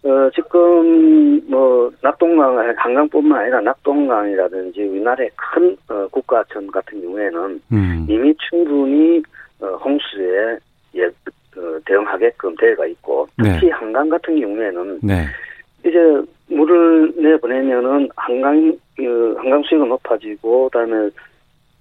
어, 0.03 0.29
지금, 0.35 1.41
뭐, 1.49 1.91
낙동강, 2.01 2.73
한강뿐만 2.77 3.39
아니라 3.41 3.61
낙동강이라든지 3.61 4.83
우리나라의 4.83 5.29
큰, 5.35 5.75
어, 5.89 6.07
국가천 6.11 6.67
같은 6.71 7.01
경우에는 7.01 7.61
음. 7.71 8.05
이미 8.09 8.33
충분히, 8.49 9.21
어, 9.61 9.67
홍수에, 9.83 10.57
예, 10.95 11.05
어, 11.05 11.79
대응하게끔 11.85 12.55
되어가 12.57 12.85
있고, 12.87 13.27
특히 13.37 13.65
네. 13.67 13.71
한강 13.71 14.07
같은 14.09 14.39
경우에는 14.39 14.99
네. 15.03 15.25
이제 15.85 15.97
물을 16.73 17.11
내보내면은 17.17 18.09
한강 18.15 18.69
어, 18.69 19.37
한강 19.37 19.61
수위가 19.63 19.85
높아지고 19.85 20.69
그다음에 20.69 21.09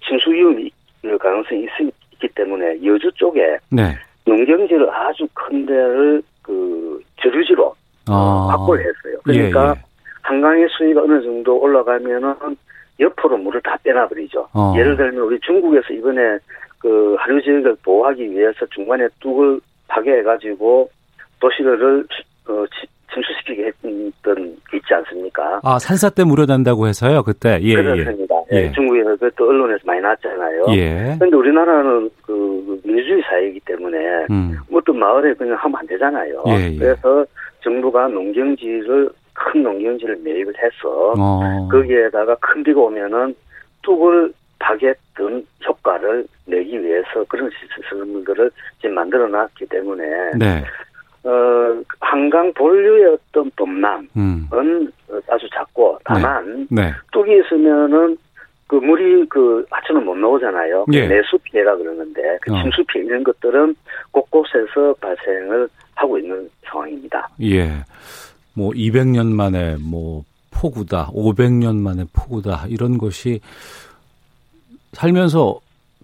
침수 0.07 0.31
위험이 0.31 0.71
있을 1.03 1.17
가능성이 1.17 1.63
있, 1.79 1.93
기 2.19 2.27
때문에 2.29 2.83
여주 2.83 3.09
쪽에 3.13 3.57
네. 3.71 3.95
농경지를 4.25 4.89
아주 4.89 5.25
큰 5.33 5.65
데를 5.65 6.21
그 6.41 7.01
저류지로 7.21 7.73
아. 8.07 8.47
확보를 8.51 8.81
했어요. 8.81 9.17
그러니까 9.23 9.67
예, 9.67 9.69
예. 9.69 9.83
한강의 10.23 10.67
수위가 10.77 11.01
어느 11.03 11.21
정도 11.21 11.57
올라가면은 11.59 12.33
옆으로 12.99 13.37
물을 13.37 13.61
다 13.61 13.77
빼놔버리죠. 13.83 14.49
어. 14.53 14.73
예를 14.77 14.97
들면 14.97 15.21
우리 15.21 15.39
중국에서 15.39 15.93
이번에 15.93 16.37
그 16.79 17.15
하류 17.19 17.41
지역을 17.41 17.77
보호하기 17.83 18.31
위해서 18.31 18.65
중간에 18.65 19.07
뚝을 19.21 19.61
파괴해가지고 19.87 20.89
도시를 21.39 22.05
어, 22.49 22.65
치- 22.67 22.87
침수시키게 23.13 23.67
했던 23.67 24.55
게 24.69 24.77
있지 24.77 24.93
않습니까? 24.93 25.59
아, 25.63 25.79
산사태 25.79 26.23
무료된다고 26.23 26.87
해서요, 26.87 27.23
그때. 27.23 27.59
예, 27.61 27.69
예. 27.69 27.75
그렇습니다. 27.75 28.35
예. 28.51 28.57
예, 28.57 28.71
중국에서 28.71 29.15
그또 29.17 29.49
언론에서 29.49 29.79
많이 29.85 30.01
나왔잖아요. 30.01 30.65
예. 30.69 31.15
그런데 31.17 31.35
우리나라는 31.35 32.09
그 32.23 32.81
민주주의 32.83 33.21
사회이기 33.23 33.59
때문에 33.61 33.97
음. 34.31 34.57
어떤 34.71 34.97
마을에 34.97 35.33
그냥 35.33 35.55
하면 35.57 35.79
안 35.79 35.87
되잖아요. 35.87 36.43
예, 36.47 36.71
예. 36.71 36.77
그래서 36.77 37.25
정부가 37.63 38.07
농경지를 38.07 39.09
큰 39.33 39.63
농경지를 39.63 40.19
매입을 40.23 40.53
해서 40.57 41.13
어. 41.17 41.67
거기에다가 41.71 42.35
큰 42.35 42.63
비가 42.63 42.81
오면은 42.81 43.35
뚝을 43.81 44.33
파겠던 44.59 45.45
효과를 45.65 46.25
내기 46.45 46.81
위해서 46.83 47.23
그런 47.27 47.49
시스템들을 47.49 48.51
지금 48.81 48.95
만들어 48.95 49.27
놨기 49.27 49.65
때문에 49.67 50.03
네. 50.37 50.63
어, 51.23 51.68
한강 52.29 52.53
본류의 52.53 53.05
어떤 53.07 53.49
범람은 53.57 54.07
음. 54.15 54.47
아주 55.27 55.49
작고 55.51 55.97
다만 56.05 56.67
네. 56.69 56.93
뚝이 57.11 57.39
있으면은 57.39 58.15
그 58.67 58.75
물이 58.75 59.25
그 59.27 59.65
하천은 59.71 60.05
못 60.05 60.15
나오잖아요. 60.15 60.85
그 60.85 60.95
예. 60.95 61.07
내수 61.07 61.39
피해라 61.43 61.75
그러는데 61.75 62.37
그 62.41 62.53
어. 62.53 62.61
침수 62.61 62.83
피해 62.87 63.03
이런 63.03 63.23
것들은 63.23 63.75
곳곳에서 64.11 64.93
발생을 65.01 65.67
하고 65.95 66.19
있는 66.19 66.47
상황입니다. 66.65 67.27
예. 67.41 67.67
뭐 68.53 68.69
200년 68.71 69.33
만에 69.33 69.75
뭐 69.81 70.23
폭우다, 70.51 71.07
500년 71.07 71.77
만에 71.77 72.03
폭우다 72.13 72.65
이런 72.67 72.99
것이 72.99 73.39
살면서 74.93 75.59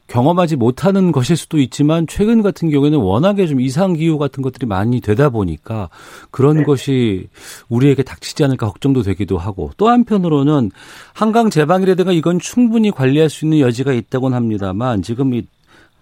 경험하지 0.07 0.55
못하는 0.55 1.11
것일 1.11 1.35
수도 1.35 1.59
있지만 1.59 2.05
최근 2.07 2.41
같은 2.43 2.69
경우에는 2.69 2.99
워낙에 2.99 3.47
좀 3.47 3.59
이상 3.59 3.93
기후 3.93 4.17
같은 4.17 4.43
것들이 4.43 4.67
많이 4.67 5.01
되다 5.01 5.29
보니까 5.29 5.89
그런 6.31 6.57
네. 6.57 6.63
것이 6.63 7.27
우리에게 7.69 8.03
닥치지 8.03 8.43
않을까 8.43 8.67
걱정도 8.67 9.01
되기도 9.01 9.37
하고 9.37 9.71
또 9.77 9.89
한편으로는 9.89 10.71
한강 11.13 11.49
제방이라든가 11.49 12.11
이건 12.11 12.39
충분히 12.39 12.91
관리할 12.91 13.29
수 13.29 13.45
있는 13.45 13.59
여지가 13.59 13.93
있다고는 13.93 14.35
합니다만 14.35 15.01
지금 15.01 15.33
이 15.33 15.43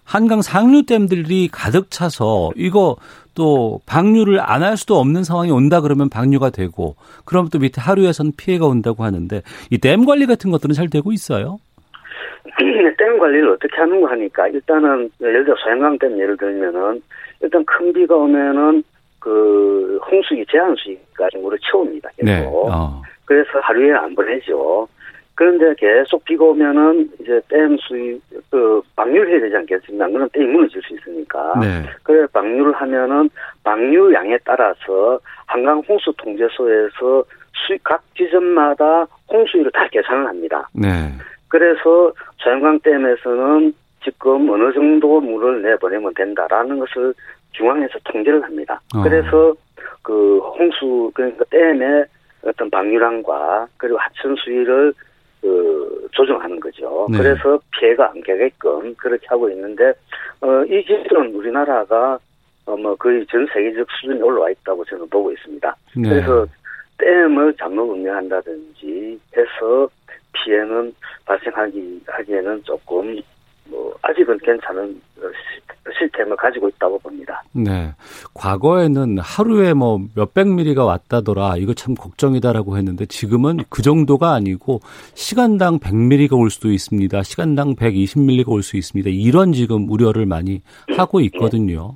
한강 0.03 0.41
상류댐들이 0.41 1.47
가득 1.49 1.89
차서 1.89 2.51
이거 2.57 2.97
또 3.35 3.79
방류를 3.85 4.41
안 4.41 4.61
할 4.61 4.75
수도 4.75 4.99
없는 4.99 5.23
상황이 5.23 5.49
온다 5.49 5.79
그러면 5.79 6.09
방류가 6.09 6.49
되고 6.49 6.97
그럼 7.23 7.47
또 7.49 7.57
밑에 7.57 7.79
하류에선 7.79 8.33
피해가 8.35 8.67
온다고 8.67 9.05
하는데 9.05 9.41
이 9.71 9.77
댐 9.77 10.05
관리 10.05 10.25
같은 10.25 10.51
것들은 10.51 10.75
잘 10.75 10.89
되고 10.89 11.13
있어요. 11.13 11.57
댐 12.97 13.19
관리를 13.19 13.49
어떻게 13.49 13.75
하는가 13.75 14.11
하니까 14.11 14.47
일단은 14.47 15.09
예를 15.21 15.45
들어 15.45 15.55
소양강 15.57 15.97
댐 15.99 16.19
예를 16.19 16.37
들면은 16.37 17.01
일단 17.41 17.63
큰 17.65 17.91
비가 17.93 18.15
오면은 18.15 18.83
그 19.19 19.99
홍수기 20.11 20.45
제한 20.49 20.75
수위까지 20.75 21.37
물을 21.37 21.57
채웁니다. 21.59 22.09
계속. 22.17 22.25
네. 22.25 22.45
어. 22.45 23.01
그래서 23.25 23.59
하루에 23.61 23.93
안 23.93 24.13
보내죠. 24.13 24.87
그런데 25.35 25.73
계속 25.77 26.23
비가 26.25 26.45
오면은 26.45 27.09
이제 27.19 27.41
댐 27.49 27.75
수위 27.77 28.19
그 28.51 28.81
방류를 28.95 29.31
해야 29.31 29.39
되지 29.39 29.55
않겠습니까? 29.55 30.07
그러면 30.07 30.29
댐이 30.33 30.45
무너질 30.45 30.81
수 30.83 30.93
있으니까. 30.93 31.53
네. 31.59 31.83
그래 32.03 32.27
방류를 32.31 32.73
하면은 32.73 33.29
방류량에 33.63 34.37
따라서 34.43 35.19
한강 35.47 35.79
홍수 35.87 36.13
통제소에서 36.17 37.23
수위 37.65 37.79
각 37.83 38.03
지점마다 38.15 39.07
홍수위를 39.31 39.71
다 39.71 39.87
계산을 39.89 40.27
합니다. 40.27 40.67
네. 40.73 40.89
그래서 41.53 42.11
소양강댐에서는 42.39 43.73
지금 44.03 44.49
어느 44.49 44.73
정도 44.73 45.21
물을 45.21 45.61
내보내면 45.61 46.11
된다라는 46.15 46.79
것을 46.79 47.13
중앙에서 47.51 47.99
통제를 48.05 48.43
합니다. 48.43 48.81
어. 48.95 49.03
그래서 49.03 49.53
그 50.01 50.39
홍수 50.39 51.11
그러니까 51.13 51.45
댐의 51.51 52.05
어떤 52.43 52.71
방류량과 52.71 53.67
그리고 53.77 53.99
하천 53.99 54.35
수위를 54.35 54.95
그 55.41 56.07
조정하는 56.13 56.59
거죠. 56.59 57.05
네. 57.11 57.19
그래서 57.19 57.59
피해가 57.77 58.09
안 58.09 58.21
가게끔 58.21 58.95
그렇게 58.95 59.27
하고 59.27 59.47
있는데 59.51 59.93
어, 60.41 60.63
이 60.63 60.83
기술은 60.83 61.35
우리나라가 61.35 62.17
어, 62.65 62.75
뭐 62.75 62.95
거의 62.95 63.23
전 63.27 63.45
세계적 63.53 63.87
수준에 63.91 64.19
올라와 64.19 64.49
있다고 64.49 64.83
저는 64.85 65.07
보고 65.07 65.31
있습니다. 65.31 65.75
네. 65.97 66.09
그래서 66.09 66.47
댐을 66.97 67.53
잠금 67.59 67.91
운영한다든지 67.91 69.19
해서 69.37 69.87
피해는 70.33 70.93
발생하기 71.25 72.03
하기에는 72.07 72.63
조금 72.63 73.19
뭐 73.69 73.93
아직은 74.01 74.37
괜찮은 74.39 75.01
어, 75.17 75.21
시- 75.21 75.63
시스템을 75.99 76.35
가지고 76.37 76.67
있다고 76.69 76.97
봅니다. 76.99 77.41
네. 77.53 77.93
과거에는 78.33 79.19
하루에 79.19 79.73
뭐 79.73 79.99
몇백 80.15 80.47
미리가 80.47 80.83
왔다더라. 80.85 81.57
이거 81.57 81.73
참 81.73 81.93
걱정이다라고 81.95 82.77
했는데 82.77 83.05
지금은 83.05 83.59
그 83.69 83.81
정도가 83.81 84.33
아니고 84.33 84.79
시간당 85.13 85.79
100미리가 85.79 86.33
올 86.37 86.49
수도 86.49 86.71
있습니다. 86.71 87.21
시간당 87.23 87.75
120밀리가 87.75 88.49
올 88.49 88.63
수 88.63 88.75
있습니다. 88.77 89.09
이런 89.11 89.53
지금 89.53 89.89
우려를 89.89 90.25
많이 90.25 90.61
하고 90.97 91.19
있거든요. 91.21 91.95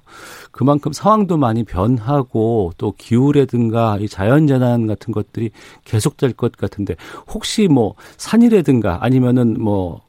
그만큼 0.52 0.92
상황도 0.94 1.38
많이 1.38 1.64
변하고 1.64 2.72
또 2.78 2.94
기후라든가 2.98 3.98
이 4.00 4.08
자연 4.08 4.48
재난 4.48 4.86
같은 4.88 5.14
것들이 5.14 5.52
계속될 5.86 6.34
것 6.34 6.52
같은데 6.58 6.96
혹시 7.28 7.68
뭐 7.68 7.96
산이라든가 8.18 9.00
아니면은 9.02 9.56
뭐 9.60 10.02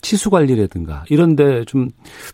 치수 0.00 0.30
관리라든가 0.30 1.04
이런 1.10 1.34
데 1.36 1.64
좀 1.66 1.88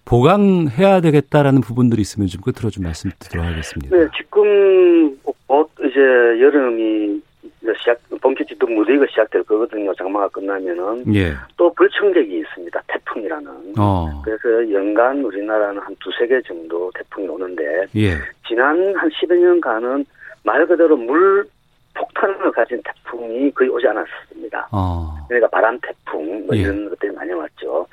보강해야 0.04 1.00
되겠다라는 1.00 1.60
부분들이 1.60 2.02
있으면 2.02 2.28
좀 2.28 2.40
끝으로 2.42 2.70
좀 2.70 2.84
말씀드리도록 2.84 3.46
하겠습니다. 3.46 3.96
네, 3.96 4.06
지금 4.16 5.18
곧 5.46 5.70
이제 5.80 5.98
여름이 6.00 7.20
이제 7.62 7.72
시작 7.78 7.98
본격적으로 8.20 8.74
무더위가 8.78 9.06
시작될 9.10 9.42
거거든요. 9.44 9.94
장마가 9.94 10.28
끝나면은 10.28 11.14
예. 11.14 11.32
또 11.56 11.72
불청객이 11.74 12.38
있습니다. 12.38 12.82
태풍이라는. 12.86 13.50
어. 13.78 14.22
그래서 14.24 14.70
연간 14.72 15.22
우리나라는 15.24 15.80
한 15.80 15.96
두세 16.00 16.26
개 16.26 16.40
정도 16.42 16.90
태풍이 16.94 17.26
오는데 17.28 17.86
예. 17.96 18.12
지난 18.46 18.76
한 18.96 19.08
10여 19.08 19.34
년간은 19.36 20.04
말 20.42 20.66
그대로 20.66 20.96
물 20.96 21.46
폭탄을 21.94 22.52
가진 22.52 22.80
태풍이 22.82 23.50
거의 23.52 23.70
오지 23.70 23.86
않았습니다. 23.86 24.68
어. 24.72 25.14
그러니까 25.28 25.48
바람 25.48 25.78
태풍 25.80 26.46
뭐 26.46 26.56
예. 26.56 26.62
이런 26.62 26.88
것들이 26.90 27.12
많이 27.12 27.32
왔죠. 27.32 27.86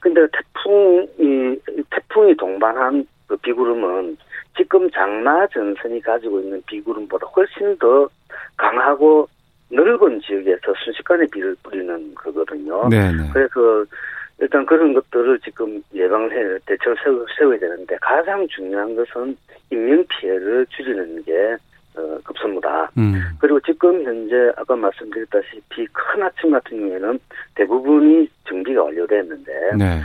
근데 0.00 0.20
태풍이 0.32 1.58
태풍이 1.90 2.36
동반한 2.36 3.06
그 3.26 3.36
비구름은 3.36 4.16
지금 4.56 4.90
장마 4.90 5.46
전선이 5.48 6.00
가지고 6.02 6.40
있는 6.40 6.62
비구름보다 6.66 7.26
훨씬 7.28 7.76
더 7.78 8.08
강하고 8.56 9.28
넓은 9.70 10.20
지역에서 10.20 10.72
순식간에 10.84 11.26
비를 11.32 11.54
뿌리는 11.62 12.14
거거든요. 12.14 12.88
네네. 12.88 13.30
그래서 13.32 13.84
일단 14.40 14.64
그런 14.66 14.94
것들을 14.94 15.40
지금 15.40 15.82
예방을 15.92 16.32
해 16.32 16.58
대책을 16.66 16.96
세워, 17.02 17.26
세워야 17.36 17.58
되는데 17.58 17.96
가장 18.00 18.46
중요한 18.48 18.94
것은 18.94 19.36
인명 19.70 20.04
피해를 20.08 20.66
줄이는 20.70 21.22
게 21.24 21.56
어, 21.96 22.18
급선무다. 22.24 22.67
음. 22.96 23.14
그리고 23.38 23.60
지금 23.60 24.02
현재 24.04 24.52
아까 24.56 24.76
말씀드렸다시피 24.76 25.86
큰 25.92 26.22
하천 26.22 26.50
같은 26.50 26.78
경우에는 26.78 27.18
대부분이 27.54 28.28
정비가 28.48 28.84
완료됐는데 28.84 29.52
네. 29.76 30.00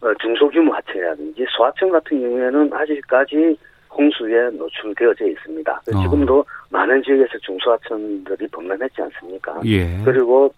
어, 0.00 0.14
중소규모 0.20 0.72
하천이라든지 0.74 1.46
소하천 1.56 1.90
같은 1.90 2.20
경우에는 2.20 2.72
아직까지 2.72 3.58
홍수에 3.90 4.50
노출되어져 4.50 5.26
있습니다. 5.26 5.72
어. 5.72 6.02
지금도 6.02 6.44
많은 6.70 7.02
지역에서 7.02 7.38
중소하천들이 7.38 8.46
범람했지 8.48 9.02
않습니까? 9.02 9.60
예. 9.64 10.00
그리고 10.04 10.52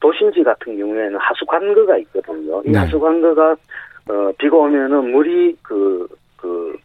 도심지 0.00 0.42
같은 0.42 0.76
경우에는 0.76 1.16
하수관거가 1.16 1.96
있거든요. 1.98 2.60
이 2.66 2.70
네. 2.70 2.78
하수관거가 2.78 3.56
어, 4.08 4.32
비가 4.36 4.56
오면은 4.56 5.12
물이 5.12 5.56
그, 5.62 6.06
그, 6.36 6.76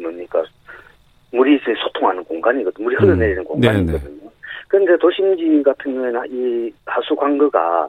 뭡니까, 0.00 0.44
물이 1.32 1.56
이제 1.56 1.74
소통하는 1.82 2.24
공간이거든요. 2.24 2.84
물이 2.84 2.96
흘러내리는 2.96 3.42
음. 3.42 3.44
공간이거든요. 3.44 4.30
그런데 4.68 4.96
도심지 4.98 5.62
같은 5.64 5.94
경우에는 5.94 6.22
이 6.30 6.72
하수관거가 6.86 7.88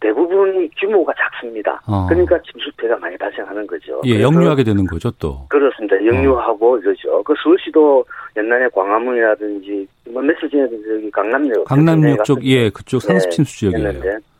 대부분이 0.00 0.68
규모가 0.78 1.12
작습니다. 1.16 1.80
어. 1.86 2.06
그러니까 2.06 2.38
침수피해가 2.42 2.98
많이 2.98 3.16
발생하는 3.16 3.66
거죠. 3.66 4.00
예, 4.04 4.14
그래서 4.14 4.28
역류하게 4.28 4.64
되는 4.64 4.84
거죠, 4.86 5.10
또. 5.12 5.46
그렇습니다. 5.48 5.96
역류하고 6.04 6.78
이러죠. 6.78 7.22
그 7.22 7.34
서울시도 7.42 8.04
옛날에 8.36 8.68
광화문이라든지 8.74 9.86
뭐 10.10 10.22
전에도 10.50 10.76
저기 10.82 11.10
강남역 11.10 11.64
강남역 11.64 12.24
쪽, 12.24 12.34
같은 12.36 12.48
예, 12.48 12.68
그쪽 12.68 13.00
상습 13.00 13.30
침수 13.30 13.58
지역이에요. 13.58 13.88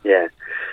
예. 0.05 0.27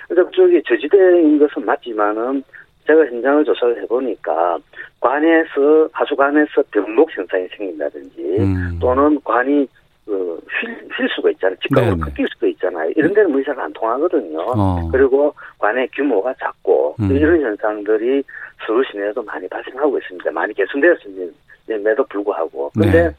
근데 0.07 0.23
그쪽이 0.23 0.61
저지대인 0.67 1.39
것은 1.39 1.65
맞지만은 1.65 2.43
제가 2.87 3.05
현장을 3.05 3.43
조사를 3.45 3.81
해보니까 3.83 4.57
관에서 4.99 5.89
하수관에서 5.91 6.63
병목 6.71 7.09
현상이 7.15 7.47
생긴다든지 7.57 8.21
음. 8.39 8.77
또는 8.79 9.19
관이 9.23 9.67
그, 10.05 10.39
휠, 10.61 10.71
휠 10.95 11.07
수가 11.15 11.31
있잖아요. 11.31 11.57
직각으로. 11.61 11.97
꺾일 11.97 12.27
수도 12.31 12.45
있잖아요. 12.47 12.91
이런 12.95 13.11
데는 13.13 13.31
물이 13.31 13.43
잘 13.43 13.59
안 13.59 13.73
통하거든요. 13.73 14.39
어. 14.55 14.87
그리고 14.91 15.33
관의 15.57 15.87
규모가 15.95 16.33
작고 16.39 16.95
음. 16.99 17.09
이런 17.11 17.41
현상들이 17.41 18.21
서울 18.67 18.85
시내에도 18.91 19.23
많이 19.23 19.47
발생하고 19.47 19.97
있습니다. 19.97 20.29
많이 20.31 20.53
개선되었음에도 20.53 22.03
불구하고. 22.09 22.69
근데 22.75 23.03
네. 23.09 23.15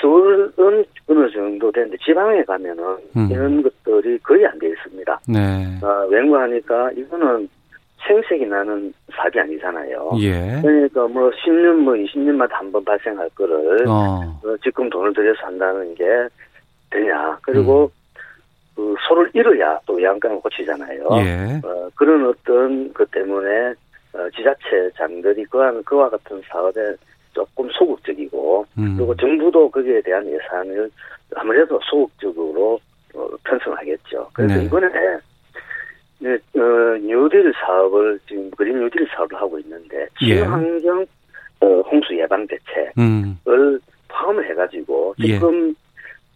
서울은 0.00 0.84
어느 1.06 1.30
정도 1.30 1.70
되는데 1.70 1.96
지방에 2.04 2.42
가면은 2.44 2.84
음. 3.16 3.28
이런 3.30 3.62
것들이 3.62 4.18
거의 4.18 4.44
안 4.46 4.58
돼 4.58 4.68
있습니다. 4.68 5.20
네. 5.28 5.78
아, 5.82 6.06
왠가 6.10 6.42
하니까 6.42 6.90
이거는 6.96 7.48
생색이 8.06 8.46
나는 8.46 8.92
사업이 9.14 9.38
아니잖아요. 9.38 10.12
예. 10.20 10.60
그러니까 10.62 11.06
뭐 11.08 11.30
10년 11.30 11.74
뭐 11.76 11.94
20년마다 11.94 12.50
한 12.52 12.72
번 12.72 12.84
발생할 12.84 13.28
거를 13.34 13.86
어. 13.88 14.20
어, 14.44 14.56
지금 14.62 14.88
돈을 14.88 15.12
들여서 15.12 15.46
한다는 15.46 15.94
게 15.94 16.04
되냐. 16.90 17.38
그리고 17.42 17.90
그 18.74 18.94
소를 19.06 19.30
잃어야 19.34 19.78
또 19.86 19.94
외양간을 19.94 20.40
고치잖아요. 20.40 21.08
예. 21.18 21.60
어, 21.64 21.88
그런 21.94 22.26
어떤 22.26 22.92
것 22.94 23.10
때문에 23.10 23.74
어, 24.12 24.28
지자체 24.34 24.90
장들이 24.96 25.44
그와, 25.44 25.72
그와 25.84 26.08
같은 26.08 26.40
사업에 26.48 26.80
조금 27.32 27.68
소극적이고 27.70 28.66
음. 28.78 28.94
그리고 28.96 29.14
정부도 29.16 29.70
거기에 29.70 30.00
대한 30.02 30.26
예산을 30.26 30.90
아무래도 31.36 31.78
소극적으로 31.88 32.80
어, 33.14 33.28
편성하겠죠. 33.44 34.30
그래서 34.32 34.54
네. 34.56 34.64
이번에 34.64 34.88
네, 36.20 36.34
어, 36.34 36.98
뉴딜 37.00 37.52
사업을 37.64 38.20
지금 38.28 38.50
그린 38.50 38.78
뉴딜 38.78 39.06
사업을 39.14 39.36
하고 39.40 39.58
있는데 39.58 40.06
예. 40.22 40.36
친환경 40.36 41.06
어, 41.60 41.66
홍수 41.80 42.16
예방 42.16 42.46
대책을 42.46 42.92
음. 42.98 43.38
포함을 44.08 44.48
해가지고 44.50 45.14
예. 45.20 45.34
지금 45.34 45.74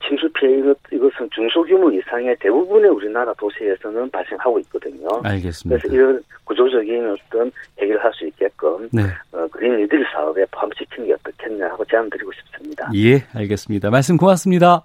침수 0.07 0.29
피해 0.35 0.59
이것, 0.59 0.77
이것은 0.93 1.29
중소규모 1.35 1.91
이상의 1.93 2.37
대부분의 2.41 2.91
우리나라 2.91 3.33
도시에서는 3.35 4.11
발생하고 4.11 4.59
있거든요. 4.61 5.09
알겠습니다. 5.23 5.81
그래서 5.81 5.95
이런 5.95 6.23
구조적인 6.45 7.09
어떤 7.11 7.51
해결할 7.81 8.13
수 8.13 8.27
있게끔 8.27 8.89
네. 8.93 9.03
어, 9.33 9.47
그린 9.49 9.79
뉴딜 9.79 10.05
사업에 10.13 10.45
포함시키는 10.51 11.09
게 11.09 11.15
어떻겠냐 11.15 11.67
하고 11.67 11.85
제안 11.87 12.09
드리고 12.11 12.31
싶습니다. 12.33 12.91
예, 12.95 13.25
알겠습니다. 13.35 13.91
말씀 13.91 14.17
고맙습니다. 14.17 14.85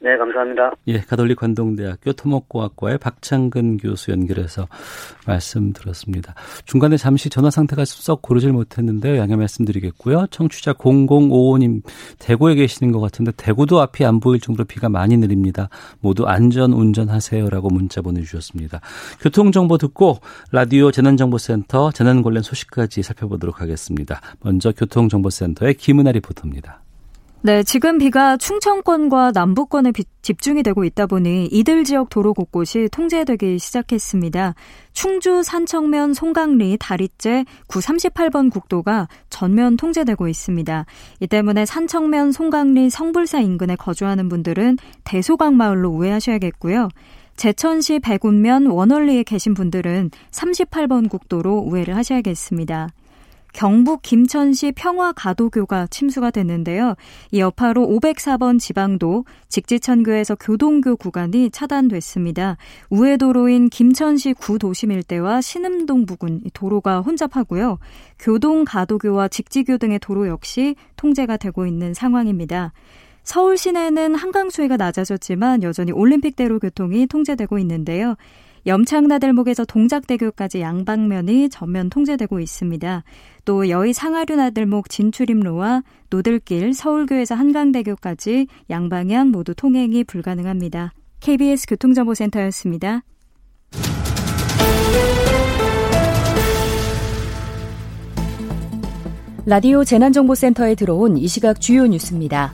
네, 0.00 0.16
감사합니다. 0.16 0.72
예, 0.86 1.00
가톨릭 1.00 1.38
관동대학교 1.38 2.12
토목공학과의 2.12 2.98
박창근 2.98 3.78
교수 3.78 4.12
연결해서 4.12 4.68
말씀 5.26 5.72
들었습니다. 5.72 6.34
중간에 6.64 6.96
잠시 6.96 7.28
전화 7.28 7.50
상태가 7.50 7.84
썩 7.84 8.22
고르질 8.22 8.52
못했는데 8.52 9.18
양해 9.18 9.34
말씀드리겠고요. 9.34 10.28
청취자 10.30 10.74
0055님 10.74 11.82
대구에 12.20 12.54
계시는 12.54 12.92
것 12.92 13.00
같은데 13.00 13.32
대구도 13.32 13.80
앞이 13.80 14.04
안 14.04 14.20
보일 14.20 14.40
정도로 14.40 14.66
비가 14.66 14.88
많이 14.88 15.16
내립니다. 15.16 15.68
모두 16.00 16.26
안전 16.26 16.72
운전하세요라고 16.72 17.68
문자 17.68 18.00
보내주셨습니다. 18.00 18.80
교통 19.20 19.50
정보 19.50 19.78
듣고 19.78 20.18
라디오 20.52 20.92
재난정보센터 20.92 21.90
재난 21.90 22.22
관련 22.22 22.42
소식까지 22.44 23.02
살펴보도록 23.02 23.60
하겠습니다. 23.60 24.20
먼저 24.42 24.70
교통정보센터의 24.70 25.74
김은아 25.74 26.12
리포터입니다. 26.12 26.82
네, 27.40 27.62
지금 27.62 27.98
비가 27.98 28.36
충청권과 28.36 29.30
남부권에 29.32 29.92
비- 29.92 30.04
집중이 30.22 30.64
되고 30.64 30.82
있다 30.84 31.06
보니 31.06 31.46
이들 31.46 31.84
지역 31.84 32.10
도로 32.10 32.34
곳곳이 32.34 32.88
통제되기 32.90 33.60
시작했습니다. 33.60 34.54
충주 34.92 35.44
산청면 35.44 36.14
송강리 36.14 36.78
다리째 36.80 37.44
938번 37.68 38.50
국도가 38.50 39.06
전면 39.30 39.76
통제되고 39.76 40.26
있습니다. 40.26 40.84
이 41.20 41.26
때문에 41.28 41.64
산청면 41.64 42.32
송강리 42.32 42.90
성불사 42.90 43.38
인근에 43.40 43.76
거주하는 43.76 44.28
분들은 44.28 44.76
대소강 45.04 45.56
마을로 45.56 45.90
우회하셔야겠고요. 45.90 46.88
제천시 47.36 48.00
백운면 48.00 48.66
원월리에 48.66 49.22
계신 49.22 49.54
분들은 49.54 50.10
38번 50.32 51.08
국도로 51.08 51.58
우회를 51.58 51.94
하셔야겠습니다. 51.96 52.88
경북 53.52 54.02
김천시 54.02 54.72
평화가도교가 54.72 55.88
침수가 55.88 56.30
됐는데요. 56.30 56.94
이 57.30 57.40
여파로 57.40 57.86
504번 57.86 58.58
지방도 58.58 59.24
직지천교에서 59.48 60.36
교동교 60.36 60.96
구간이 60.96 61.50
차단됐습니다. 61.50 62.56
우회도로인 62.90 63.68
김천시 63.68 64.32
구도심 64.34 64.92
일대와 64.92 65.40
신음동 65.40 66.06
부근 66.06 66.42
도로가 66.52 67.00
혼잡하고요. 67.00 67.78
교동가도교와 68.18 69.28
직지교 69.28 69.78
등의 69.78 69.98
도로 69.98 70.28
역시 70.28 70.76
통제가 70.96 71.36
되고 71.36 71.66
있는 71.66 71.94
상황입니다. 71.94 72.72
서울 73.22 73.58
시내는 73.58 74.14
한강 74.14 74.48
수위가 74.48 74.78
낮아졌지만 74.78 75.62
여전히 75.62 75.92
올림픽대로 75.92 76.58
교통이 76.58 77.06
통제되고 77.06 77.58
있는데요. 77.58 78.16
염창나들목에서 78.68 79.64
동작대교까지 79.64 80.60
양방면이 80.60 81.48
전면 81.48 81.88
통제되고 81.88 82.38
있습니다. 82.38 83.02
또 83.46 83.70
여의 83.70 83.94
상하류나들목 83.94 84.90
진출입로와 84.90 85.82
노들길 86.10 86.74
서울교에서 86.74 87.34
한강대교까지 87.34 88.46
양방향 88.68 89.30
모두 89.30 89.54
통행이 89.54 90.04
불가능합니다. 90.04 90.92
KBS 91.20 91.66
교통정보센터였습니다. 91.66 93.02
라디오 99.46 99.82
재난정보센터에 99.82 100.74
들어온 100.74 101.16
이 101.16 101.26
시각 101.26 101.58
주요 101.58 101.86
뉴스입니다. 101.86 102.52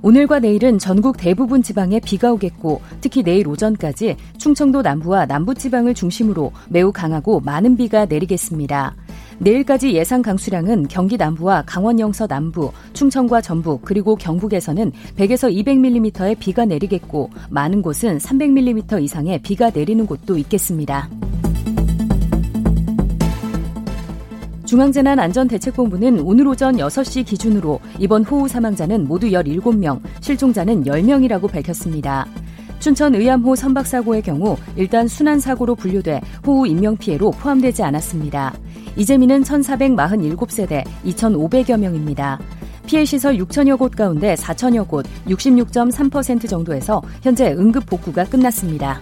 오늘과 0.00 0.38
내일은 0.38 0.78
전국 0.78 1.16
대부분 1.16 1.60
지방에 1.60 1.98
비가 1.98 2.32
오겠고 2.32 2.80
특히 3.00 3.22
내일 3.22 3.48
오전까지 3.48 4.16
충청도 4.38 4.82
남부와 4.82 5.26
남부 5.26 5.54
지방을 5.54 5.94
중심으로 5.94 6.52
매우 6.68 6.92
강하고 6.92 7.40
많은 7.40 7.76
비가 7.76 8.04
내리겠습니다. 8.04 8.94
내일까지 9.40 9.94
예상 9.94 10.22
강수량은 10.22 10.88
경기 10.88 11.16
남부와 11.16 11.64
강원 11.66 11.98
영서 11.98 12.26
남부, 12.26 12.72
충청과 12.92 13.40
전북 13.40 13.82
그리고 13.84 14.14
경북에서는 14.14 14.92
100에서 15.16 15.52
200mm의 15.52 16.38
비가 16.38 16.64
내리겠고 16.64 17.30
많은 17.50 17.82
곳은 17.82 18.18
300mm 18.18 19.02
이상의 19.02 19.40
비가 19.42 19.70
내리는 19.70 20.06
곳도 20.06 20.38
있겠습니다. 20.38 21.08
중앙재난안전대책본부는 24.68 26.20
오늘 26.20 26.46
오전 26.46 26.76
6시 26.76 27.24
기준으로 27.24 27.80
이번 27.98 28.22
호우 28.22 28.46
사망자는 28.46 29.08
모두 29.08 29.28
17명, 29.28 29.98
실종자는 30.20 30.84
10명이라고 30.84 31.50
밝혔습니다. 31.50 32.26
춘천 32.78 33.14
의암호 33.14 33.56
선박사고의 33.56 34.20
경우 34.20 34.58
일단 34.76 35.08
순환사고로 35.08 35.74
분류돼 35.74 36.20
호우 36.46 36.66
인명피해로 36.66 37.30
포함되지 37.30 37.82
않았습니다. 37.82 38.54
이재민은 38.96 39.42
1447세대 39.42 40.84
2500여 41.06 41.78
명입니다. 41.78 42.38
피해시설 42.86 43.38
6천여 43.38 43.78
곳 43.78 43.96
가운데 43.96 44.34
4천여 44.34 44.86
곳 44.86 45.06
66.3% 45.26 46.46
정도에서 46.46 47.00
현재 47.22 47.52
응급 47.52 47.86
복구가 47.86 48.24
끝났습니다. 48.24 49.00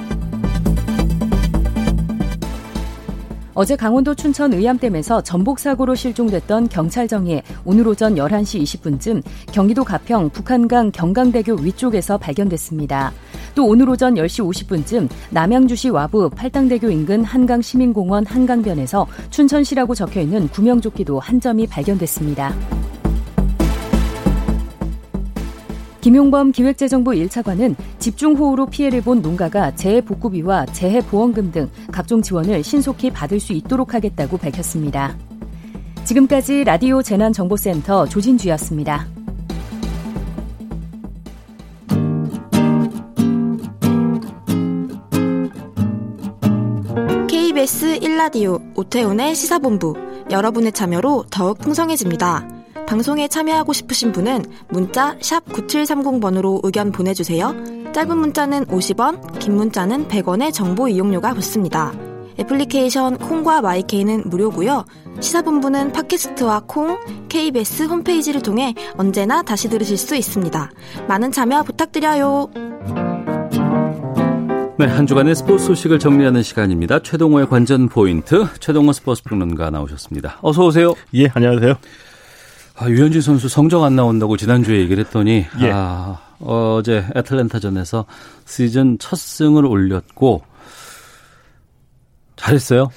어제 3.59 3.75
강원도 3.75 4.14
춘천 4.14 4.53
의암댐에서 4.53 5.23
전복사고로 5.23 5.95
실종됐던 5.95 6.69
경찰정이 6.69 7.40
오늘 7.64 7.88
오전 7.88 8.16
11시 8.16 8.62
20분쯤 8.62 9.23
경기도 9.51 9.83
가평 9.83 10.29
북한강 10.29 10.92
경강대교 10.92 11.55
위쪽에서 11.62 12.19
발견됐습니다. 12.19 13.14
또 13.55 13.64
오늘 13.66 13.88
오전 13.88 14.16
10시 14.16 14.45
50분쯤 14.45 15.09
남양주시 15.31 15.88
와부 15.88 16.29
팔당대교 16.37 16.90
인근 16.90 17.25
한강시민공원 17.25 18.27
한강변에서 18.27 19.07
춘천시라고 19.31 19.95
적혀있는 19.95 20.49
구명조끼도 20.49 21.19
한 21.19 21.40
점이 21.40 21.66
발견됐습니다. 21.66 22.55
김용범 26.07 26.53
기획재정부 26.53 27.11
1차관은 27.11 27.75
집중호우로 27.99 28.66
피해를 28.66 29.01
본 29.01 29.23
농가가 29.23 29.75
재해복구비와 29.75 30.66
재해보험금 30.66 31.51
등 31.51 31.69
각종 31.90 32.23
지원을 32.23 32.62
신속히 32.62 33.11
받을 33.11 33.40
수 33.40 33.53
있도록 33.53 33.92
하겠다고 33.92 34.38
밝혔습니다. 34.38 35.19
지금까지 36.05 36.62
라디오 36.62 37.03
재난정보센터 37.03 38.07
조진주였습니다. 38.07 39.09
KBS 47.27 47.99
1라디오 47.99 48.62
오태훈의 48.79 49.35
시사본부 49.35 49.97
여러분의 50.31 50.71
참여로 50.71 51.25
더욱 51.33 51.59
풍성해집니다. 51.59 52.56
방송에 52.87 53.29
참여하고 53.29 53.72
싶으신 53.72 54.12
분은 54.12 54.44
문자 54.68 55.16
9730번으로 55.18 56.61
의견 56.62 56.92
보내주세요. 56.92 57.55
짧은 57.92 58.16
문자는 58.16 58.66
50원, 58.66 59.38
긴 59.38 59.57
문자는 59.57 60.09
100원의 60.09 60.53
정보 60.53 60.88
이용료가 60.88 61.35
붙습니다. 61.35 61.92
애플리케이션 62.38 63.16
콩과 63.16 63.62
마이케이는 63.62 64.25
무료고요. 64.27 64.85
시사본부는 65.20 65.92
팟캐스트와 65.92 66.64
콩, 66.66 66.99
KBS 67.29 67.85
홈페이지를 67.85 68.42
통해 68.42 68.75
언제나 68.96 69.42
다시 69.42 69.68
들으실 69.68 69.96
수 69.96 70.14
있습니다. 70.14 70.70
많은 71.09 71.33
참여 71.33 71.62
부탁드려요. 71.62 72.51
네, 74.79 74.85
한 74.85 75.07
주간의 75.07 75.35
스포츠 75.35 75.64
소식을 75.64 75.99
정리하는 75.99 76.42
시간입니다. 76.42 76.99
최동호의 77.03 77.49
관전 77.49 77.88
포인트, 77.88 78.46
최동호 78.61 78.92
스포츠 78.92 79.22
평론가 79.22 79.70
나오셨습니다. 79.70 80.38
어서 80.42 80.66
오세요. 80.66 80.94
예, 81.14 81.31
안녕하세요. 81.33 81.77
아, 82.79 82.89
유현진 82.89 83.21
선수 83.23 83.49
성적 83.49 83.83
안 83.85 83.97
나온다고 83.97 84.37
지난주에 84.37 84.79
얘기를 84.81 85.05
했더니 85.05 85.47
예. 85.61 85.71
아, 85.73 86.19
어제 86.41 87.07
애틀랜타전에서 87.17 88.05
시즌 88.45 88.99
첫 88.99 89.17
승을 89.19 89.65
올렸고 89.65 90.43
잘했어요. 92.37 92.91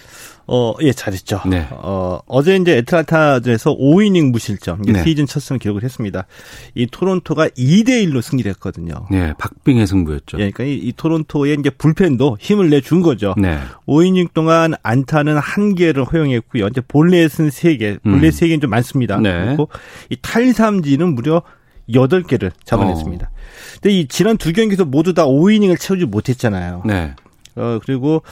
어, 0.51 0.73
예, 0.81 0.91
잘했죠. 0.91 1.41
네. 1.45 1.67
어, 1.69 2.19
어제 2.25 2.55
이제 2.55 2.77
애틀란타전에서 2.77 3.77
5이닝 3.77 4.31
무실점, 4.31 4.81
네. 4.81 5.03
시즌 5.03 5.27
첫 5.27 5.41
승을 5.41 5.59
기록을 5.59 5.83
했습니다. 5.83 6.25
이 6.73 6.87
토론토가 6.87 7.49
2대1로 7.49 8.23
승리를 8.23 8.49
했거든요. 8.53 9.05
네, 9.11 9.33
박빙의 9.37 9.85
승부였죠. 9.85 10.39
예, 10.39 10.49
그러니까 10.49 10.63
이, 10.63 10.73
이 10.73 10.93
토론토의 10.93 11.57
이제 11.59 11.69
불펜도 11.69 12.37
힘을 12.39 12.71
내준 12.71 13.01
거죠. 13.01 13.35
네. 13.37 13.59
5이닝 13.87 14.33
동안 14.33 14.73
안타는 14.81 15.37
한 15.37 15.75
개를 15.75 16.03
허용했고요. 16.03 16.67
이제 16.67 16.81
볼넷은 16.81 17.49
3개, 17.49 18.01
볼넷 18.01 18.33
음. 18.33 18.47
3개는 18.47 18.61
좀 18.61 18.71
많습니다. 18.71 19.19
네. 19.19 19.45
그리고 19.45 19.69
이 20.09 20.17
탈삼진은 20.19 21.13
무려 21.13 21.43
8개를 21.91 22.51
잡아냈습니다. 22.63 23.29
근데 23.73 23.89
이 23.91 24.07
지난 24.07 24.37
두 24.37 24.51
경기에서 24.51 24.83
모두 24.83 25.13
다 25.13 25.25
5이닝을 25.25 25.79
채우지 25.79 26.05
못했잖아요. 26.05 26.83
네. 26.85 27.13
어, 27.55 27.79
그리고 27.85 28.23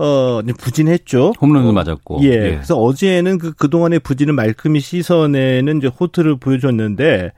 어, 0.00 0.40
부진했죠. 0.58 1.34
홈런도 1.40 1.72
맞았고. 1.72 2.20
예. 2.22 2.38
그래서 2.38 2.74
어제는 2.76 3.36
그, 3.36 3.52
그동안의 3.52 4.00
부진을 4.00 4.32
말끔히 4.32 4.80
씻어내는 4.80 5.78
이제 5.78 5.88
호투를 5.88 6.38
보여줬는데, 6.38 7.32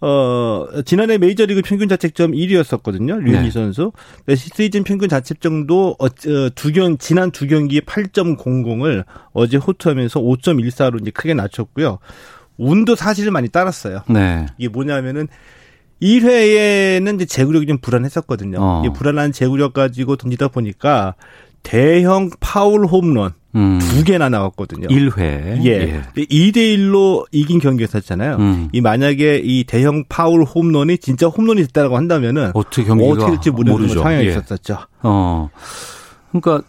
어, 0.00 0.66
지난해 0.86 1.18
메이저리그 1.18 1.60
평균 1.62 1.86
자책점 1.88 2.32
1위였었거든요. 2.32 3.18
류현희 3.18 3.44
네. 3.44 3.50
선수. 3.50 3.92
시즌 4.34 4.84
평균 4.84 5.10
자책점도 5.10 5.96
어, 5.98 6.06
어, 6.06 6.50
두 6.54 6.72
경, 6.72 6.96
지난 6.96 7.30
두 7.30 7.46
경기 7.46 7.80
8.00을 7.82 9.04
어제 9.32 9.58
호투하면서 9.58 10.20
5.14로 10.20 11.02
이제 11.02 11.10
크게 11.10 11.34
낮췄고요. 11.34 11.98
운도 12.56 12.94
사실은 12.94 13.34
많이 13.34 13.48
따랐어요. 13.48 14.02
네. 14.08 14.46
이게 14.56 14.68
뭐냐면은 14.68 15.28
1회에는 16.00 17.16
이제 17.16 17.24
제구력이 17.24 17.66
좀 17.66 17.78
불안했었거든요. 17.78 18.58
어. 18.60 18.82
이 18.86 18.92
불안한 18.92 19.32
제구력 19.32 19.72
가지고 19.72 20.16
던지다 20.16 20.48
보니까 20.48 21.14
대형 21.68 22.30
파울 22.40 22.86
홈런 22.86 23.32
음. 23.54 23.78
두 23.78 24.02
개나 24.02 24.30
나왔거든요. 24.30 24.88
1회. 24.88 25.66
예. 25.66 26.02
2대 26.16 26.56
1로 26.56 27.26
이긴 27.30 27.58
경기였었잖아요. 27.58 28.36
음. 28.36 28.68
이 28.72 28.80
만약에 28.80 29.42
이 29.44 29.64
대형 29.64 30.04
파울 30.08 30.44
홈런이 30.44 30.96
진짜 30.96 31.26
홈런이 31.26 31.60
됐다라고 31.64 31.98
한다면은 31.98 32.52
어떻게 32.54 32.84
경기가 32.84 33.10
어떻게 33.10 33.32
될지 33.32 33.50
모르는. 33.50 33.88
상황이 33.88 34.24
예. 34.24 34.30
있었었죠. 34.30 34.78
어. 35.02 35.50
그러니까 36.30 36.66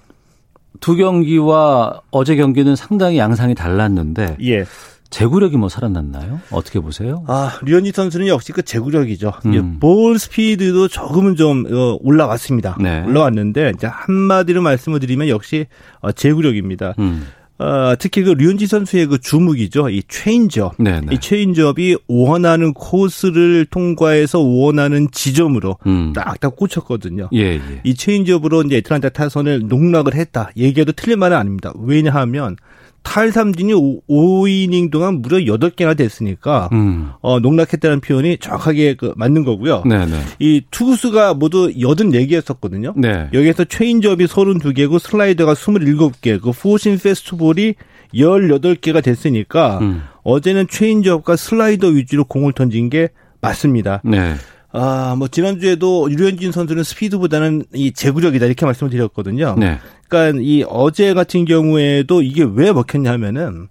두 0.81 0.97
경기와 0.97 2.01
어제 2.11 2.35
경기는 2.35 2.75
상당히 2.75 3.19
양상이 3.19 3.55
달랐는데 3.55 4.35
예. 4.43 4.65
제구력이 5.09 5.57
뭐 5.57 5.69
살아났나요? 5.69 6.39
어떻게 6.51 6.79
보세요? 6.79 7.23
아, 7.27 7.57
류현진 7.63 7.93
선수는 7.93 8.27
역시 8.27 8.51
그 8.51 8.61
제구력이죠. 8.61 9.33
음. 9.45 9.53
예, 9.53 9.79
볼 9.79 10.19
스피드도 10.19 10.87
조금은 10.87 11.35
좀 11.35 11.65
어, 11.71 11.97
올라왔습니다. 12.01 12.77
네. 12.79 13.03
올라왔는데 13.05 13.73
이제 13.75 13.87
한마디로 13.87 14.61
말씀을 14.61 14.99
드리면 14.99 15.29
역시 15.29 15.65
어, 16.01 16.11
제구력입니다. 16.11 16.93
음. 16.99 17.27
어, 17.59 17.93
특히 17.99 18.23
그 18.23 18.31
류현진 18.31 18.67
선수의 18.67 19.07
그 19.07 19.19
주무기죠. 19.19 19.89
이 19.89 20.01
체인지업. 20.07 20.75
네, 20.79 21.01
네. 21.01 21.07
이 21.13 21.19
체인지업이 21.19 21.97
원하는 22.07 22.73
코스를 22.73 23.65
통과해서 23.65 24.39
원하는 24.39 25.09
지점으로 25.11 25.77
음. 25.85 26.13
딱딱 26.13 26.55
꽂혔거든요. 26.55 27.29
예, 27.33 27.55
예. 27.55 27.81
이 27.83 27.95
체인지업으로 27.95 28.61
이제 28.63 28.77
애틀란타 28.77 29.09
타선을 29.09 29.67
농락을 29.67 30.15
했다. 30.15 30.51
얘기해도 30.55 30.93
틀린 30.93 31.19
말은 31.19 31.35
아닙니다. 31.35 31.73
왜냐하면 31.77 32.55
탈삼진이 33.03 33.73
5이닝 34.07 34.91
동안 34.91 35.21
무려 35.21 35.37
8개나 35.37 35.97
됐으니까 35.97 36.69
음. 36.73 37.11
어, 37.21 37.39
농락했다는 37.39 38.01
표현이 38.01 38.37
정확하게 38.39 38.95
그 38.95 39.13
맞는 39.15 39.45
거고요. 39.45 39.83
네, 39.85 40.05
네. 40.05 40.19
이 40.39 40.61
투구수가 40.69 41.35
모두 41.35 41.71
84개였었거든요. 41.73 42.93
네. 42.95 43.29
여기에서 43.33 43.63
체인지업이 43.63 44.25
32개고 44.25 44.99
슬라이더가 44.99 45.53
27개, 45.53 46.41
그 46.41 46.51
four-seam 46.51 46.97
fastball이 46.97 47.75
18개가 48.13 49.03
됐으니까 49.03 49.79
음. 49.79 50.03
어제는 50.23 50.67
체인지업과 50.67 51.35
슬라이더 51.35 51.87
위주로 51.87 52.25
공을 52.25 52.53
던진 52.53 52.89
게 52.89 53.09
맞습니다. 53.41 54.01
네. 54.03 54.35
아, 54.71 55.15
뭐 55.17 55.27
지난주에도 55.27 56.11
류현진 56.11 56.51
선수는 56.51 56.83
스피드보다는 56.83 57.63
이 57.73 57.91
제구력이다 57.91 58.45
이렇게 58.45 58.65
말씀을 58.65 58.91
드렸거든요. 58.91 59.55
네. 59.57 59.79
그러니까 60.09 60.41
이 60.43 60.65
어제 60.67 61.13
같은 61.13 61.45
경우에도 61.45 62.21
이게 62.21 62.43
왜 62.43 62.71
먹혔냐면은 62.73 63.67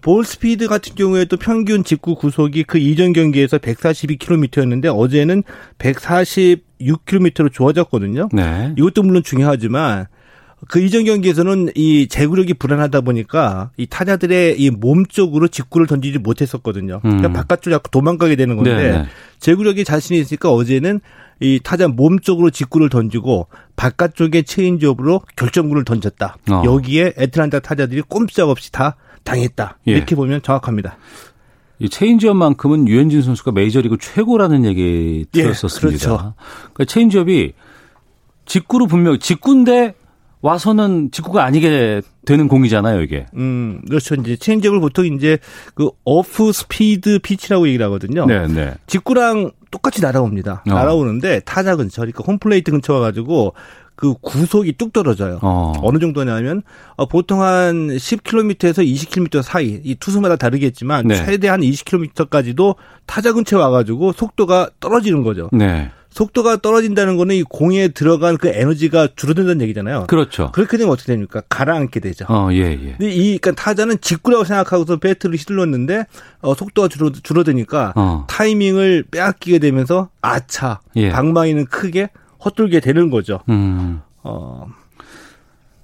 볼 0.00 0.24
스피드 0.24 0.68
같은 0.68 0.94
경우에도 0.94 1.36
평균 1.36 1.82
직구 1.82 2.14
구속이 2.14 2.62
그 2.64 2.78
이전 2.78 3.12
경기에서 3.12 3.58
142km였는데 3.58 4.96
어제는 4.96 5.42
146km로 5.78 7.52
좋아졌거든요. 7.52 8.28
네. 8.32 8.74
이것도 8.78 9.02
물론 9.02 9.22
중요하지만 9.24 10.06
그 10.68 10.80
이전 10.80 11.04
경기에서는 11.04 11.70
이 11.74 12.06
제구력이 12.06 12.54
불안하다 12.54 13.00
보니까 13.00 13.72
이 13.76 13.86
타자들의 13.86 14.60
이 14.60 14.70
몸 14.70 15.04
쪽으로 15.06 15.48
직구를 15.48 15.88
던지지 15.88 16.18
못했었거든요. 16.18 17.00
그러니까 17.00 17.28
음. 17.28 17.32
바깥쪽 17.32 17.72
자꾸 17.72 17.90
도망가게 17.90 18.36
되는 18.36 18.54
건데 18.54 18.74
네, 18.76 18.92
네. 18.92 19.04
제구력이 19.40 19.82
자신이 19.84 20.20
있으니까 20.20 20.52
어제는 20.52 21.00
이 21.42 21.58
타자 21.62 21.88
몸 21.88 22.20
쪽으로 22.20 22.50
직구를 22.50 22.88
던지고 22.88 23.48
바깥쪽에 23.74 24.42
체인지업으로 24.42 25.22
결정구를 25.36 25.84
던졌다. 25.84 26.36
어. 26.50 26.62
여기에 26.64 27.14
애틀란타 27.18 27.60
타자들이 27.60 28.02
꼼짝없이 28.02 28.70
다 28.70 28.96
당했다. 29.24 29.78
예. 29.88 29.92
이렇게 29.92 30.14
보면 30.14 30.42
정확합니다. 30.42 30.96
이 31.80 31.88
체인지업만큼은 31.88 32.86
류현진 32.86 33.22
선수가 33.22 33.50
메이저리그 33.52 33.98
최고라는 34.00 34.64
얘기 34.64 35.26
예, 35.34 35.42
들었었습니다. 35.42 35.98
그렇죠. 35.98 36.34
그러니까 36.72 36.84
체인지업이 36.84 37.54
직구로 38.46 38.86
분명 38.86 39.18
직구인데 39.18 39.94
와서는 40.42 41.10
직구가 41.12 41.44
아니게 41.44 42.02
되는 42.26 42.48
공이잖아요, 42.48 43.00
이게. 43.00 43.26
음, 43.34 43.80
그렇죠. 43.88 44.16
이제 44.16 44.36
체인지업을 44.36 44.80
보통 44.80 45.06
이제 45.06 45.38
그 45.74 45.88
off-speed 46.04 47.20
pitch라고 47.20 47.68
얘기를 47.68 47.86
하거든요. 47.86 48.26
네, 48.26 48.46
네. 48.48 48.74
직구랑 48.86 49.52
똑같이 49.70 50.02
날아옵니다. 50.02 50.64
어. 50.68 50.74
날아오는데 50.74 51.40
타자 51.44 51.76
근처, 51.76 52.02
그러니까 52.02 52.24
홈플레이트 52.26 52.72
근처 52.72 52.94
와가지고 52.94 53.54
그 53.94 54.14
구속이 54.20 54.72
뚝 54.72 54.92
떨어져요. 54.92 55.38
어. 55.42 55.74
어. 55.80 55.92
느 55.92 56.00
정도냐면 56.00 56.62
어, 56.96 57.06
보통 57.06 57.42
한 57.42 57.88
10km에서 57.88 58.84
20km 58.84 59.42
사이 59.42 59.80
이 59.84 59.94
투수마다 59.94 60.34
다르겠지만 60.36 61.06
네. 61.06 61.14
최대 61.14 61.48
한 61.48 61.60
20km까지도 61.60 62.74
타자 63.06 63.32
근처에 63.32 63.60
와가지고 63.60 64.12
속도가 64.12 64.70
떨어지는 64.80 65.22
거죠. 65.22 65.48
네. 65.52 65.90
속도가 66.12 66.58
떨어진다는 66.58 67.16
거는 67.16 67.34
이 67.36 67.42
공에 67.42 67.88
들어간 67.88 68.36
그 68.36 68.48
에너지가 68.48 69.08
줄어든다는 69.16 69.62
얘기잖아요. 69.62 70.06
그렇죠. 70.08 70.52
그렇게 70.52 70.76
되면 70.76 70.92
어떻게 70.92 71.12
됩니까? 71.12 71.42
가라앉게 71.48 72.00
되죠. 72.00 72.26
어, 72.28 72.50
예, 72.52 72.58
예. 72.58 72.94
근데 72.98 73.10
이 73.10 73.38
그러니까 73.38 73.52
타자는 73.62 74.00
직구라고 74.00 74.44
생각하고서 74.44 74.98
배트를 74.98 75.36
휘둘렀는데 75.36 76.06
어, 76.42 76.54
속도가 76.54 76.88
줄어 76.88 77.10
줄어드니까 77.10 77.94
어. 77.96 78.26
타이밍을 78.28 79.04
빼앗기게 79.10 79.58
되면서 79.58 80.10
아차 80.20 80.80
예. 80.96 81.08
방망이는 81.10 81.66
크게 81.66 82.10
헛돌게 82.44 82.80
되는 82.80 83.10
거죠. 83.10 83.40
음. 83.48 84.02
어, 84.22 84.66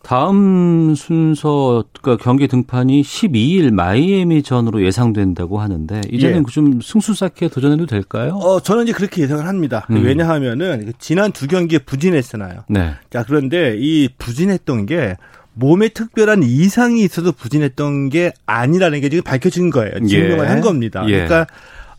다음 0.09 0.95
순서 0.95 1.85
그러니까 2.01 2.25
경기 2.25 2.49
등판이 2.49 3.03
12일 3.03 3.73
마이애미 3.73 4.43
전으로 4.43 4.83
예상된다고 4.83 5.61
하는데 5.61 6.01
이제는 6.11 6.45
예. 6.49 6.51
좀 6.51 6.81
승수 6.81 7.13
쌓기에 7.13 7.49
도전해도 7.49 7.85
될까요? 7.85 8.37
어, 8.37 8.59
저는 8.59 8.85
이제 8.85 8.95
그렇게 8.95 9.21
예상을 9.21 9.47
합니다. 9.47 9.87
음. 9.91 10.03
왜냐하면은 10.03 10.87
그 10.87 10.93
지난 10.99 11.31
두 11.31 11.47
경기에 11.47 11.81
부진했잖아요. 11.81 12.65
네. 12.71 12.95
자 13.11 13.23
그런데 13.23 13.77
이 13.79 14.09
부진했던 14.17 14.87
게 14.87 15.15
몸에 15.53 15.91
특별한 15.91 16.43
이상이 16.43 17.03
있어서 17.03 17.31
부진했던 17.31 18.09
게 18.09 18.33
아니라는 18.47 19.03
게 19.03 19.11
지금 19.11 19.23
밝혀진 19.23 19.69
거예요. 19.69 19.93
증명을 20.07 20.47
예. 20.47 20.49
한 20.49 20.63
겁니다. 20.63 21.05
예. 21.09 21.27
그러니까 21.27 21.47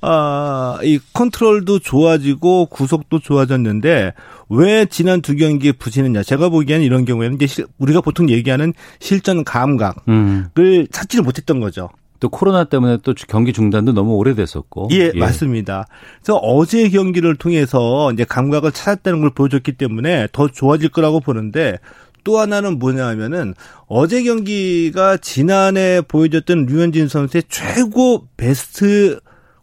아, 0.02 0.80
이 0.84 1.00
컨트롤도 1.14 1.80
좋아지고 1.80 2.68
구속도 2.68 3.20
좋아졌는데 3.20 4.14
왜 4.50 4.86
지난 4.86 5.22
두 5.22 5.36
경기에 5.36 5.74
부진했냐? 5.74 6.24
제가 6.24 6.50
보기에는 6.50 6.86
이런 6.86 7.06
경우에는 7.06 7.36
이제 7.36 7.48
실- 7.48 7.66
우리가 7.78 8.02
보통 8.02 8.30
얘기하는 8.30 8.74
실전 9.00 9.44
감각을 9.44 9.94
음. 10.08 10.48
찾지를 10.92 11.24
못했던 11.24 11.60
거죠. 11.60 11.90
또 12.22 12.28
코로나 12.30 12.66
때문에 12.66 12.98
또 13.04 13.14
경기 13.30 13.54
중단도 13.54 13.94
너무 13.94 14.16
오래됐었고. 14.16 14.90
예, 14.92 15.12
맞습니다. 15.14 15.86
그래서 16.22 16.38
어제 16.38 16.90
경기를 16.90 17.36
통해서 17.36 18.12
이제 18.12 18.26
감각을 18.26 18.72
찾았다는 18.74 19.22
걸 19.22 19.30
보여줬기 19.30 19.74
때문에 19.74 20.28
더 20.34 20.48
좋아질 20.50 20.90
거라고 20.90 21.22
보는데 21.22 21.78
또 22.26 22.38
하나는 22.40 22.78
뭐냐 22.80 23.08
하면은 23.08 23.54
어제 23.88 24.24
경기가 24.24 25.16
지난해 25.18 26.02
보여줬던 26.06 26.66
류현진 26.66 27.08
선수의 27.08 27.44
최고 27.48 28.28
베스트 28.36 29.20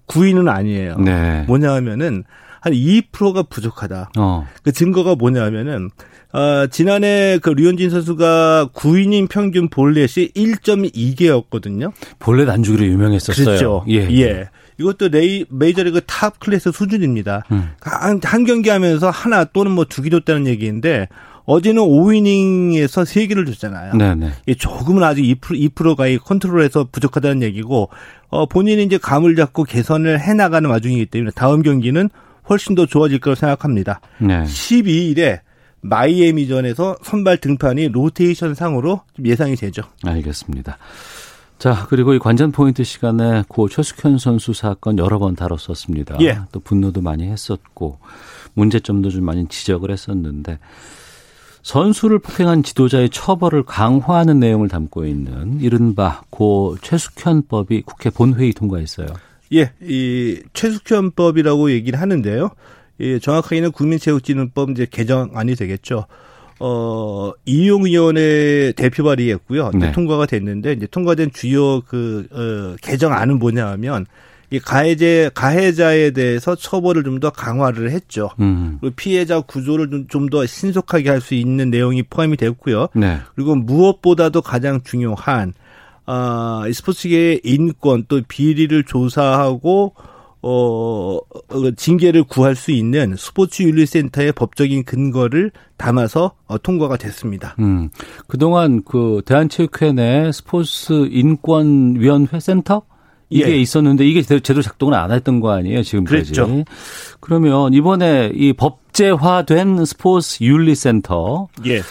구위는 0.06 0.48
아니에요. 0.48 0.96
네. 0.98 1.44
뭐냐 1.46 1.72
하면은 1.74 2.24
한 2.60 2.72
2%가 2.72 3.42
부족하다. 3.44 4.10
어. 4.18 4.46
그 4.62 4.72
증거가 4.72 5.14
뭐냐 5.14 5.42
하면은 5.44 5.90
어, 6.32 6.66
지난해 6.66 7.38
그 7.40 7.50
류현진 7.50 7.90
선수가 7.90 8.70
9이닝 8.74 9.28
평균 9.28 9.68
볼넷이 9.68 10.32
1.2개였거든요. 10.32 11.92
볼넷 12.18 12.48
안 12.48 12.62
주기로 12.62 12.84
유명했었어요. 12.86 13.44
그렇죠. 13.46 13.84
예. 13.88 14.08
예. 14.10 14.48
이것도 14.78 15.08
레이, 15.08 15.46
메이저리그 15.48 16.02
top 16.06 16.38
class 16.38 16.72
수준입니다. 16.72 17.44
음. 17.52 17.70
한, 17.80 18.20
한 18.22 18.44
경기 18.44 18.68
하면서 18.68 19.08
하나 19.08 19.44
또는 19.44 19.72
뭐 19.72 19.84
두 19.86 20.02
개 20.02 20.10
줬다는 20.10 20.46
얘기인데, 20.46 21.08
어제는 21.46 21.82
5이닝에서 21.82 23.04
3개를 23.04 23.46
줬잖아요. 23.46 23.94
네네. 23.94 24.32
조금은 24.58 25.02
아직 25.02 25.22
2%, 25.22 25.72
2%가 25.74 26.08
이 26.08 26.18
컨트롤에서 26.18 26.88
부족하다는 26.90 27.42
얘기고, 27.42 27.88
어, 28.28 28.46
본인이 28.46 28.82
이제 28.82 28.98
감을 28.98 29.36
잡고 29.36 29.64
개선을 29.64 30.20
해 30.20 30.34
나가는 30.34 30.68
와중이기 30.68 31.06
때문에 31.06 31.30
다음 31.34 31.62
경기는 31.62 32.10
훨씬 32.48 32.74
더 32.74 32.86
좋아질 32.86 33.20
거라고 33.20 33.38
생각합니다. 33.38 34.00
네. 34.18 34.42
12일에 34.42 35.40
마이애미전에서 35.82 36.96
선발 37.02 37.38
등판이 37.38 37.88
로테이션 37.88 38.54
상으로 38.54 39.02
예상이 39.24 39.54
되죠. 39.54 39.82
알겠습니다. 40.04 40.78
자, 41.58 41.86
그리고 41.88 42.12
이 42.12 42.18
관전 42.18 42.52
포인트 42.52 42.84
시간에 42.84 43.42
고 43.48 43.68
최숙현 43.68 44.18
선수 44.18 44.52
사건 44.52 44.98
여러 44.98 45.18
번 45.18 45.34
다뤘었습니다. 45.36 46.18
예. 46.20 46.38
또 46.52 46.60
분노도 46.60 47.00
많이 47.00 47.24
했었고 47.24 47.98
문제점도 48.54 49.10
좀 49.10 49.24
많이 49.24 49.46
지적을 49.46 49.90
했었는데 49.90 50.58
선수를 51.66 52.20
폭행한 52.20 52.62
지도자의 52.62 53.10
처벌을 53.10 53.64
강화하는 53.64 54.38
내용을 54.38 54.68
담고 54.68 55.04
있는 55.04 55.58
이른바 55.60 56.22
고 56.30 56.76
최숙현법이 56.80 57.82
국회 57.82 58.08
본회의 58.08 58.52
통과했어요. 58.52 59.08
예, 59.52 59.72
이 59.82 60.40
최숙현법이라고 60.52 61.72
얘기를 61.72 62.00
하는데요. 62.00 62.50
예, 63.00 63.18
정확하게는 63.18 63.72
국민체육진흥법 63.72 64.70
이제 64.70 64.86
개정안이 64.88 65.56
되겠죠. 65.56 66.06
어, 66.60 67.32
이용위원회 67.46 68.72
대표 68.76 69.02
발의했고요. 69.02 69.72
네. 69.74 69.90
통과가 69.90 70.26
됐는데 70.26 70.70
이제 70.74 70.86
통과된 70.86 71.32
주요 71.32 71.80
그 71.80 72.28
어, 72.30 72.76
개정안은 72.80 73.40
뭐냐 73.40 73.66
하면 73.70 74.06
이 74.50 74.58
가해자 74.60 75.30
가해자에 75.30 76.10
대해서 76.12 76.54
처벌을 76.54 77.02
좀 77.04 77.20
더 77.20 77.30
강화를 77.30 77.90
했죠. 77.90 78.30
음. 78.38 78.78
그리고 78.80 78.94
피해자 78.96 79.40
구조를 79.40 80.06
좀 80.08 80.28
더 80.28 80.44
신속하게 80.46 81.08
할 81.10 81.20
수 81.20 81.34
있는 81.34 81.70
내용이 81.70 82.02
포함이 82.04 82.36
됐고요. 82.36 82.88
네. 82.94 83.18
그리고 83.34 83.54
무엇보다도 83.56 84.42
가장 84.42 84.82
중요한 84.84 85.52
아, 86.04 86.64
이 86.68 86.72
스포츠계의 86.72 87.40
인권 87.44 88.04
또 88.08 88.20
비리를 88.28 88.84
조사하고 88.84 89.94
어, 90.42 91.16
어, 91.16 91.70
징계를 91.76 92.22
구할 92.22 92.54
수 92.54 92.70
있는 92.70 93.16
스포츠 93.16 93.64
윤리센터의 93.64 94.30
법적인 94.32 94.84
근거를 94.84 95.50
담아서 95.76 96.32
어, 96.46 96.58
통과가 96.58 96.96
됐습니다. 96.98 97.56
음. 97.58 97.88
그동안 98.28 98.82
그 98.84 99.22
대한체육회 99.24 99.92
내 99.92 100.30
스포츠 100.32 101.08
인권위원회 101.10 102.38
센터 102.38 102.82
이게 103.28 103.52
예. 103.52 103.56
있었는데 103.56 104.06
이게 104.06 104.22
제대로 104.22 104.62
작동을 104.62 104.94
안 104.94 105.10
했던 105.10 105.40
거 105.40 105.50
아니에요, 105.50 105.82
지금까지. 105.82 106.32
그랬죠. 106.32 106.64
그러면 107.20 107.74
이번에 107.74 108.30
이 108.34 108.52
법제화된 108.52 109.84
스포츠 109.84 110.44
윤리센터 110.44 111.48
예. 111.66 111.82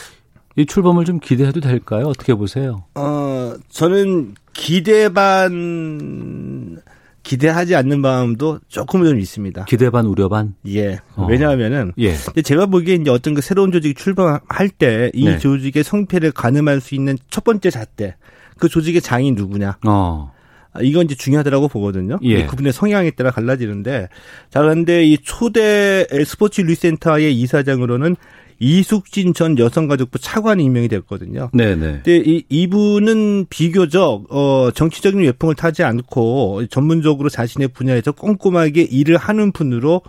이 0.55 0.65
출범을 0.65 1.03
좀 1.03 1.19
기대해도 1.19 1.59
될까요? 1.59 2.07
어떻게 2.07 2.33
보세요? 2.33 2.85
어, 2.95 3.53
저는 3.69 4.35
기대 4.53 5.09
반 5.09 6.79
기대하지 7.23 7.75
않는 7.75 7.99
마음도 7.99 8.59
조금은 8.69 9.07
좀 9.09 9.19
있습니다. 9.19 9.65
기대 9.65 9.89
반 9.89 10.05
우려 10.05 10.29
반? 10.29 10.53
예. 10.67 10.99
어. 11.15 11.25
왜냐하면은 11.27 11.91
예. 11.97 12.13
근데 12.13 12.41
제가 12.41 12.67
보기에 12.67 12.95
이제 12.95 13.09
어떤 13.09 13.33
그 13.33 13.41
새로운 13.41 13.71
조직이 13.71 13.95
출범할 13.95 14.69
때이 14.77 15.25
네. 15.25 15.37
조직의 15.39 15.83
성패를 15.83 16.31
가늠할 16.31 16.79
수 16.79 16.95
있는 16.95 17.17
첫 17.29 17.43
번째 17.43 17.71
잣대 17.71 18.15
그 18.57 18.69
조직의 18.69 19.01
장이 19.01 19.31
누구냐 19.31 19.79
어. 19.87 20.31
아, 20.75 20.81
이건 20.81 21.05
이제 21.05 21.15
중요하다고 21.15 21.69
보거든요. 21.69 22.19
예. 22.23 22.45
그분의 22.45 22.73
성향에 22.73 23.11
따라 23.11 23.31
갈라지는데 23.31 24.09
자 24.49 24.61
그런데 24.61 25.05
이 25.05 25.17
초대 25.17 26.05
스포츠 26.25 26.61
윤리센터의 26.61 27.39
이사장으로는 27.39 28.15
이숙진 28.59 29.33
전 29.33 29.57
여성가족부 29.57 30.19
차관이 30.19 30.63
임명이 30.63 30.88
됐거든요. 30.88 31.49
네, 31.53 31.75
네. 31.75 32.01
근데 32.03 32.17
이 32.17 32.43
이분은 32.49 33.47
비교적 33.49 34.25
어 34.29 34.69
정치적인 34.73 35.19
외풍을 35.21 35.55
타지 35.55 35.83
않고 35.83 36.67
전문적으로 36.67 37.29
자신의 37.29 37.69
분야에서 37.69 38.11
꼼꼼하게 38.11 38.83
일을 38.83 39.17
하는 39.17 39.51
분으로 39.51 40.01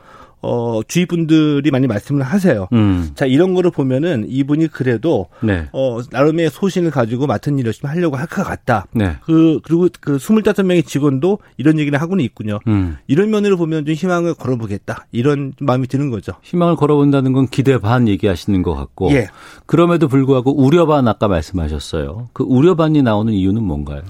어 0.42 0.80
주위 0.86 1.06
분들이 1.06 1.70
많이 1.70 1.86
말씀을 1.86 2.22
하세요. 2.22 2.68
음. 2.72 3.10
자 3.14 3.26
이런 3.26 3.54
거를 3.54 3.70
보면은 3.70 4.26
이분이 4.28 4.68
그래도 4.68 5.26
네. 5.42 5.66
어 5.72 5.98
나름의 6.10 6.50
소신을 6.50 6.90
가지고 6.90 7.26
맡은 7.26 7.58
일 7.58 7.66
열심히 7.66 7.88
하려고 7.88 8.16
할 8.16 8.26
것 8.26 8.42
같다. 8.44 8.86
네. 8.92 9.16
그 9.24 9.60
그리고 9.64 9.88
그 10.00 10.18
25명의 10.18 10.84
직원도 10.86 11.38
이런 11.56 11.78
얘기를 11.78 12.00
하고는 12.00 12.22
있군요. 12.24 12.58
음. 12.66 12.96
이런 13.06 13.30
면으로 13.30 13.56
보면 13.56 13.86
좀 13.86 13.94
희망을 13.94 14.34
걸어 14.34 14.56
보겠다. 14.56 15.06
이런 15.12 15.52
마음이 15.60 15.86
드는 15.86 16.10
거죠. 16.10 16.32
희망을 16.42 16.76
걸어 16.76 16.96
본다는 16.96 17.32
건 17.32 17.46
기대 17.48 17.78
반 17.78 18.08
얘기하시는 18.08 18.62
것 18.62 18.74
같고. 18.74 19.10
예. 19.12 19.28
그럼에도 19.64 20.06
불구하고 20.08 20.54
우려 20.60 20.86
반 20.86 21.08
아까 21.08 21.28
말씀하셨어요. 21.28 22.28
그 22.32 22.44
우려 22.46 22.74
반이 22.74 23.02
나오는 23.02 23.32
이유는 23.32 23.62
뭔가요? 23.62 24.02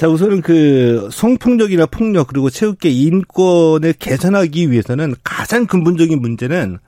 자, 0.00 0.08
우선은 0.08 0.40
그 0.40 1.10
성폭력이나 1.12 1.84
폭력 1.84 2.28
그리고 2.28 2.48
체육계 2.48 2.88
인권을 2.88 3.92
개선하기 3.98 4.70
위해서는 4.70 5.14
가장 5.22 5.66
근본적인 5.66 6.18
문제는 6.18 6.78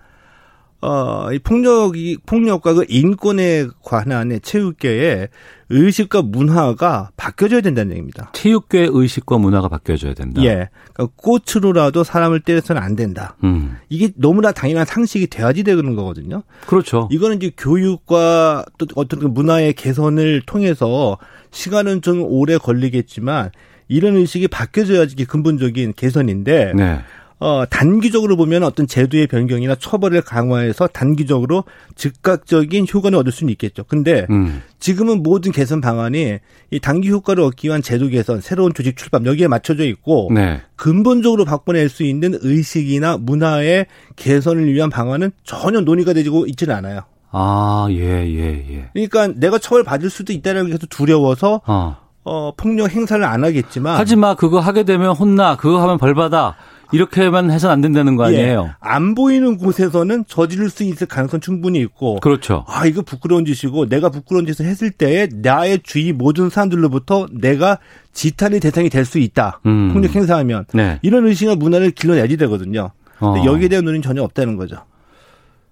어, 0.83 1.33
이 1.33 1.39
폭력이 1.39 2.19
폭력과 2.27 2.75
그 2.75 2.85
인권에 2.89 3.69
관한 3.85 4.37
체육계의 4.43 5.29
의식과 5.71 6.23
문화가 6.23 7.11
바뀌어져야 7.17 7.61
된다는 7.61 7.93
얘기입니다. 7.93 8.31
체육계 8.35 8.89
의식과 8.91 9.39
문화가 9.39 9.69
바뀌어져야 9.69 10.13
된다. 10.15 10.43
예. 10.43 10.69
그러니까 10.93 11.15
꽃으로라도 11.17 12.03
사람을 12.03 12.41
때려서는 12.41 12.83
안 12.83 12.97
된다. 12.97 13.37
음. 13.45 13.77
이게 13.89 14.11
너무나 14.17 14.51
당연한 14.51 14.85
상식이 14.85 15.29
돼야지 15.29 15.63
되는 15.63 15.95
거거든요. 15.95 16.43
그렇죠. 16.67 17.09
이거는 17.13 17.37
이제 17.37 17.53
교육과 17.57 18.67
또 18.77 18.87
어떤 18.97 19.21
그 19.21 19.27
문화의 19.27 19.75
개선을 19.75 20.43
통해서 20.47 21.17
시간은 21.53 22.03
좀 22.03 22.23
오래 22.23 22.59
걸리겠지만 22.59 23.51
이런 23.87 24.17
의식이 24.17 24.49
바뀌어져야지 24.49 25.13
이게 25.13 25.25
근본적인 25.25 25.95
개선인데 25.97 26.73
네. 26.75 27.01
어 27.43 27.65
단기적으로 27.69 28.37
보면 28.37 28.63
어떤 28.63 28.87
제도의 28.87 29.27
변경이나 29.27 29.75
처벌을 29.75 30.23
강화해서 30.23 30.87
단기적으로 30.87 31.65
즉각적인 31.97 32.87
효과는 32.95 33.19
얻을 33.19 33.33
수는 33.33 33.51
있겠죠. 33.51 33.83
근데 33.83 34.29
음. 34.31 34.63
지금은 34.79 35.25
모든 35.25 35.51
개선 35.51 35.81
방안이 35.81 36.39
이 36.71 36.79
단기 36.79 37.11
효과를 37.11 37.43
얻기 37.43 37.67
위한 37.67 37.83
제도 37.83 38.07
개선, 38.07 38.41
새로운 38.41 38.73
조직 38.75 38.97
출범 38.97 39.27
여기에 39.27 39.49
맞춰져 39.49 39.85
있고 39.87 40.31
네. 40.33 40.61
근본적으로 40.77 41.45
바꿔낼 41.45 41.89
수 41.89 42.05
있는 42.05 42.39
의식이나 42.41 43.17
문화의 43.17 43.87
개선을 44.15 44.73
위한 44.73 44.89
방안은 44.89 45.33
전혀 45.43 45.81
논의가 45.81 46.13
되고 46.13 46.47
있지는 46.47 46.77
않아요. 46.77 47.01
아, 47.33 47.89
예, 47.91 47.99
예, 47.99 48.67
예. 48.71 48.91
그러니까 48.93 49.27
내가 49.27 49.59
처벌 49.59 49.83
받을 49.83 50.11
수도 50.11 50.33
있다는 50.33 50.71
게 50.71 50.79
두려워서 50.89 51.61
어. 51.67 51.97
어, 52.25 52.53
폭력 52.57 52.93
행사를 52.93 53.25
안 53.25 53.43
하겠지만 53.43 53.97
하지 53.97 54.15
마. 54.15 54.37
그거 54.37 54.61
하게 54.61 54.85
되면 54.85 55.11
혼나. 55.17 55.57
그거 55.57 55.83
하면 55.83 55.99
벌 55.99 56.15
받아. 56.15 56.55
이렇게만 56.93 57.51
해서는 57.51 57.73
안 57.73 57.81
된다는 57.81 58.17
거 58.17 58.25
아니에요? 58.25 58.65
예, 58.69 58.75
안 58.81 59.15
보이는 59.15 59.57
곳에서는 59.57 60.25
저지를 60.29 60.71
수 60.71 60.85
있을 60.85 61.07
가능성 61.07 61.41
충분히 61.41 61.81
있고 61.81 62.21
그렇죠. 62.21 62.65
아 62.69 62.87
이거 62.87 63.03
부끄러운 63.03 63.45
짓이고 63.45 63.89
내가 63.89 64.09
부끄러운 64.11 64.47
짓을 64.47 64.67
했을 64.67 64.91
때에 64.91 65.29
나의 65.33 65.81
주위 65.83 66.13
모든 66.13 66.51
사람들로부터 66.51 67.27
내가 67.33 67.79
지탄의 68.13 68.61
대상이 68.61 68.89
될 68.91 69.05
수 69.05 69.19
있다. 69.19 69.61
음. 69.67 69.93
폭력 69.93 70.15
행사하면 70.15 70.65
네. 70.75 70.99
이런 71.03 71.27
의식과 71.27 71.57
문화를 71.57 71.91
길러내야 71.91 72.27
되거든요. 72.37 72.91
근데 73.19 73.41
어. 73.41 73.45
여기에 73.45 73.69
대한 73.69 73.85
논의는 73.85 74.03
전혀 74.03 74.23
없다는 74.23 74.57
거죠. 74.57 74.77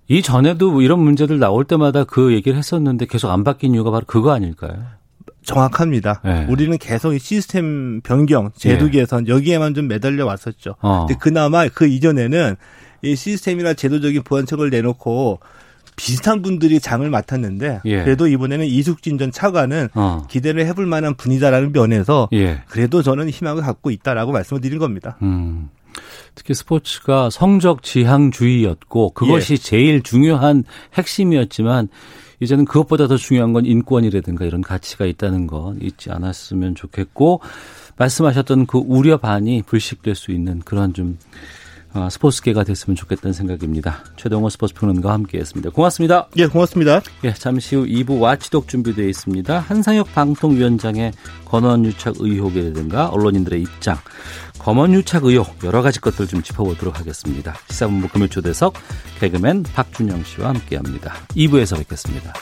이 0.08 0.22
전에도 0.22 0.72
뭐 0.72 0.82
이런 0.82 0.98
문제들 1.00 1.38
나올 1.38 1.64
때마다 1.64 2.02
그 2.04 2.32
얘기를 2.32 2.58
했었는데 2.58 3.06
계속 3.06 3.30
안 3.30 3.44
바뀐 3.44 3.74
이유가 3.74 3.90
바로 3.92 4.04
그거 4.06 4.32
아닐까요? 4.32 4.84
정확합니다. 5.42 6.20
네. 6.24 6.46
우리는 6.48 6.76
계속 6.78 7.14
이 7.14 7.18
시스템 7.18 8.00
변경, 8.02 8.50
제도 8.56 8.86
예. 8.86 8.90
개선 8.90 9.26
여기에만 9.28 9.74
좀 9.74 9.88
매달려 9.88 10.26
왔었죠. 10.26 10.76
어. 10.80 11.06
근데 11.06 11.18
그나마 11.18 11.66
그 11.68 11.86
이전에는 11.86 12.56
이 13.02 13.16
시스템이나 13.16 13.74
제도적인 13.74 14.22
보완책을 14.22 14.70
내놓고 14.70 15.40
비슷한 15.96 16.40
분들이 16.40 16.80
장을 16.80 17.08
맡았는데 17.08 17.80
예. 17.84 18.04
그래도 18.04 18.26
이번에는 18.26 18.64
이숙진 18.66 19.18
전 19.18 19.30
차관은 19.30 19.88
어. 19.94 20.22
기대를 20.28 20.66
해볼 20.66 20.86
만한 20.86 21.14
분이다라는 21.14 21.72
면에서 21.72 22.28
예. 22.32 22.62
그래도 22.68 23.02
저는 23.02 23.28
희망을 23.28 23.62
갖고 23.62 23.90
있다라고 23.90 24.32
말씀을 24.32 24.60
드린 24.60 24.78
겁니다. 24.78 25.16
음. 25.22 25.68
특히 26.34 26.54
스포츠가 26.54 27.28
성적 27.30 27.82
지향주의였고 27.82 29.10
그것이 29.10 29.58
제일 29.58 30.02
중요한 30.02 30.64
핵심이었지만 30.94 31.88
이제는 32.40 32.64
그것보다 32.64 33.06
더 33.06 33.16
중요한 33.16 33.52
건 33.52 33.66
인권이라든가 33.66 34.44
이런 34.44 34.62
가치가 34.62 35.04
있다는 35.04 35.46
거 35.46 35.74
잊지 35.80 36.10
않았으면 36.10 36.74
좋겠고 36.74 37.40
말씀하셨던 37.96 38.66
그 38.66 38.78
우려 38.78 39.18
반이 39.18 39.62
불식될 39.62 40.14
수 40.14 40.32
있는 40.32 40.60
그런 40.60 40.94
좀 40.94 41.18
어, 41.92 42.08
스포츠계가 42.08 42.62
됐으면 42.62 42.94
좋겠다는 42.94 43.32
생각입니다. 43.32 44.04
최동호 44.16 44.48
스포츠 44.48 44.74
평론가와 44.74 45.14
함께했습니다. 45.14 45.70
고맙습니다. 45.70 46.28
예, 46.36 46.46
고맙습니다. 46.46 47.02
예, 47.24 47.32
잠시 47.32 47.74
후 47.74 47.84
2부 47.84 48.20
와치독 48.20 48.68
준비되어 48.68 49.06
있습니다. 49.08 49.58
한상혁 49.58 50.14
방통위원장의 50.14 51.12
건원유착 51.46 52.14
의혹이라든가 52.20 53.08
언론인들의 53.08 53.62
입장, 53.62 53.96
검언유착 54.70 55.24
의혹 55.24 55.64
여러 55.64 55.82
가지 55.82 56.00
것들 56.00 56.28
좀 56.28 56.44
짚어보도록 56.44 57.00
하겠습니다. 57.00 57.56
시사본부 57.70 58.06
금요초대석 58.06 58.74
개그맨 59.18 59.64
박준영 59.64 60.22
씨와 60.22 60.50
함께합니다. 60.50 61.12
2부에서 61.30 61.76
뵙겠습니다. 61.78 62.32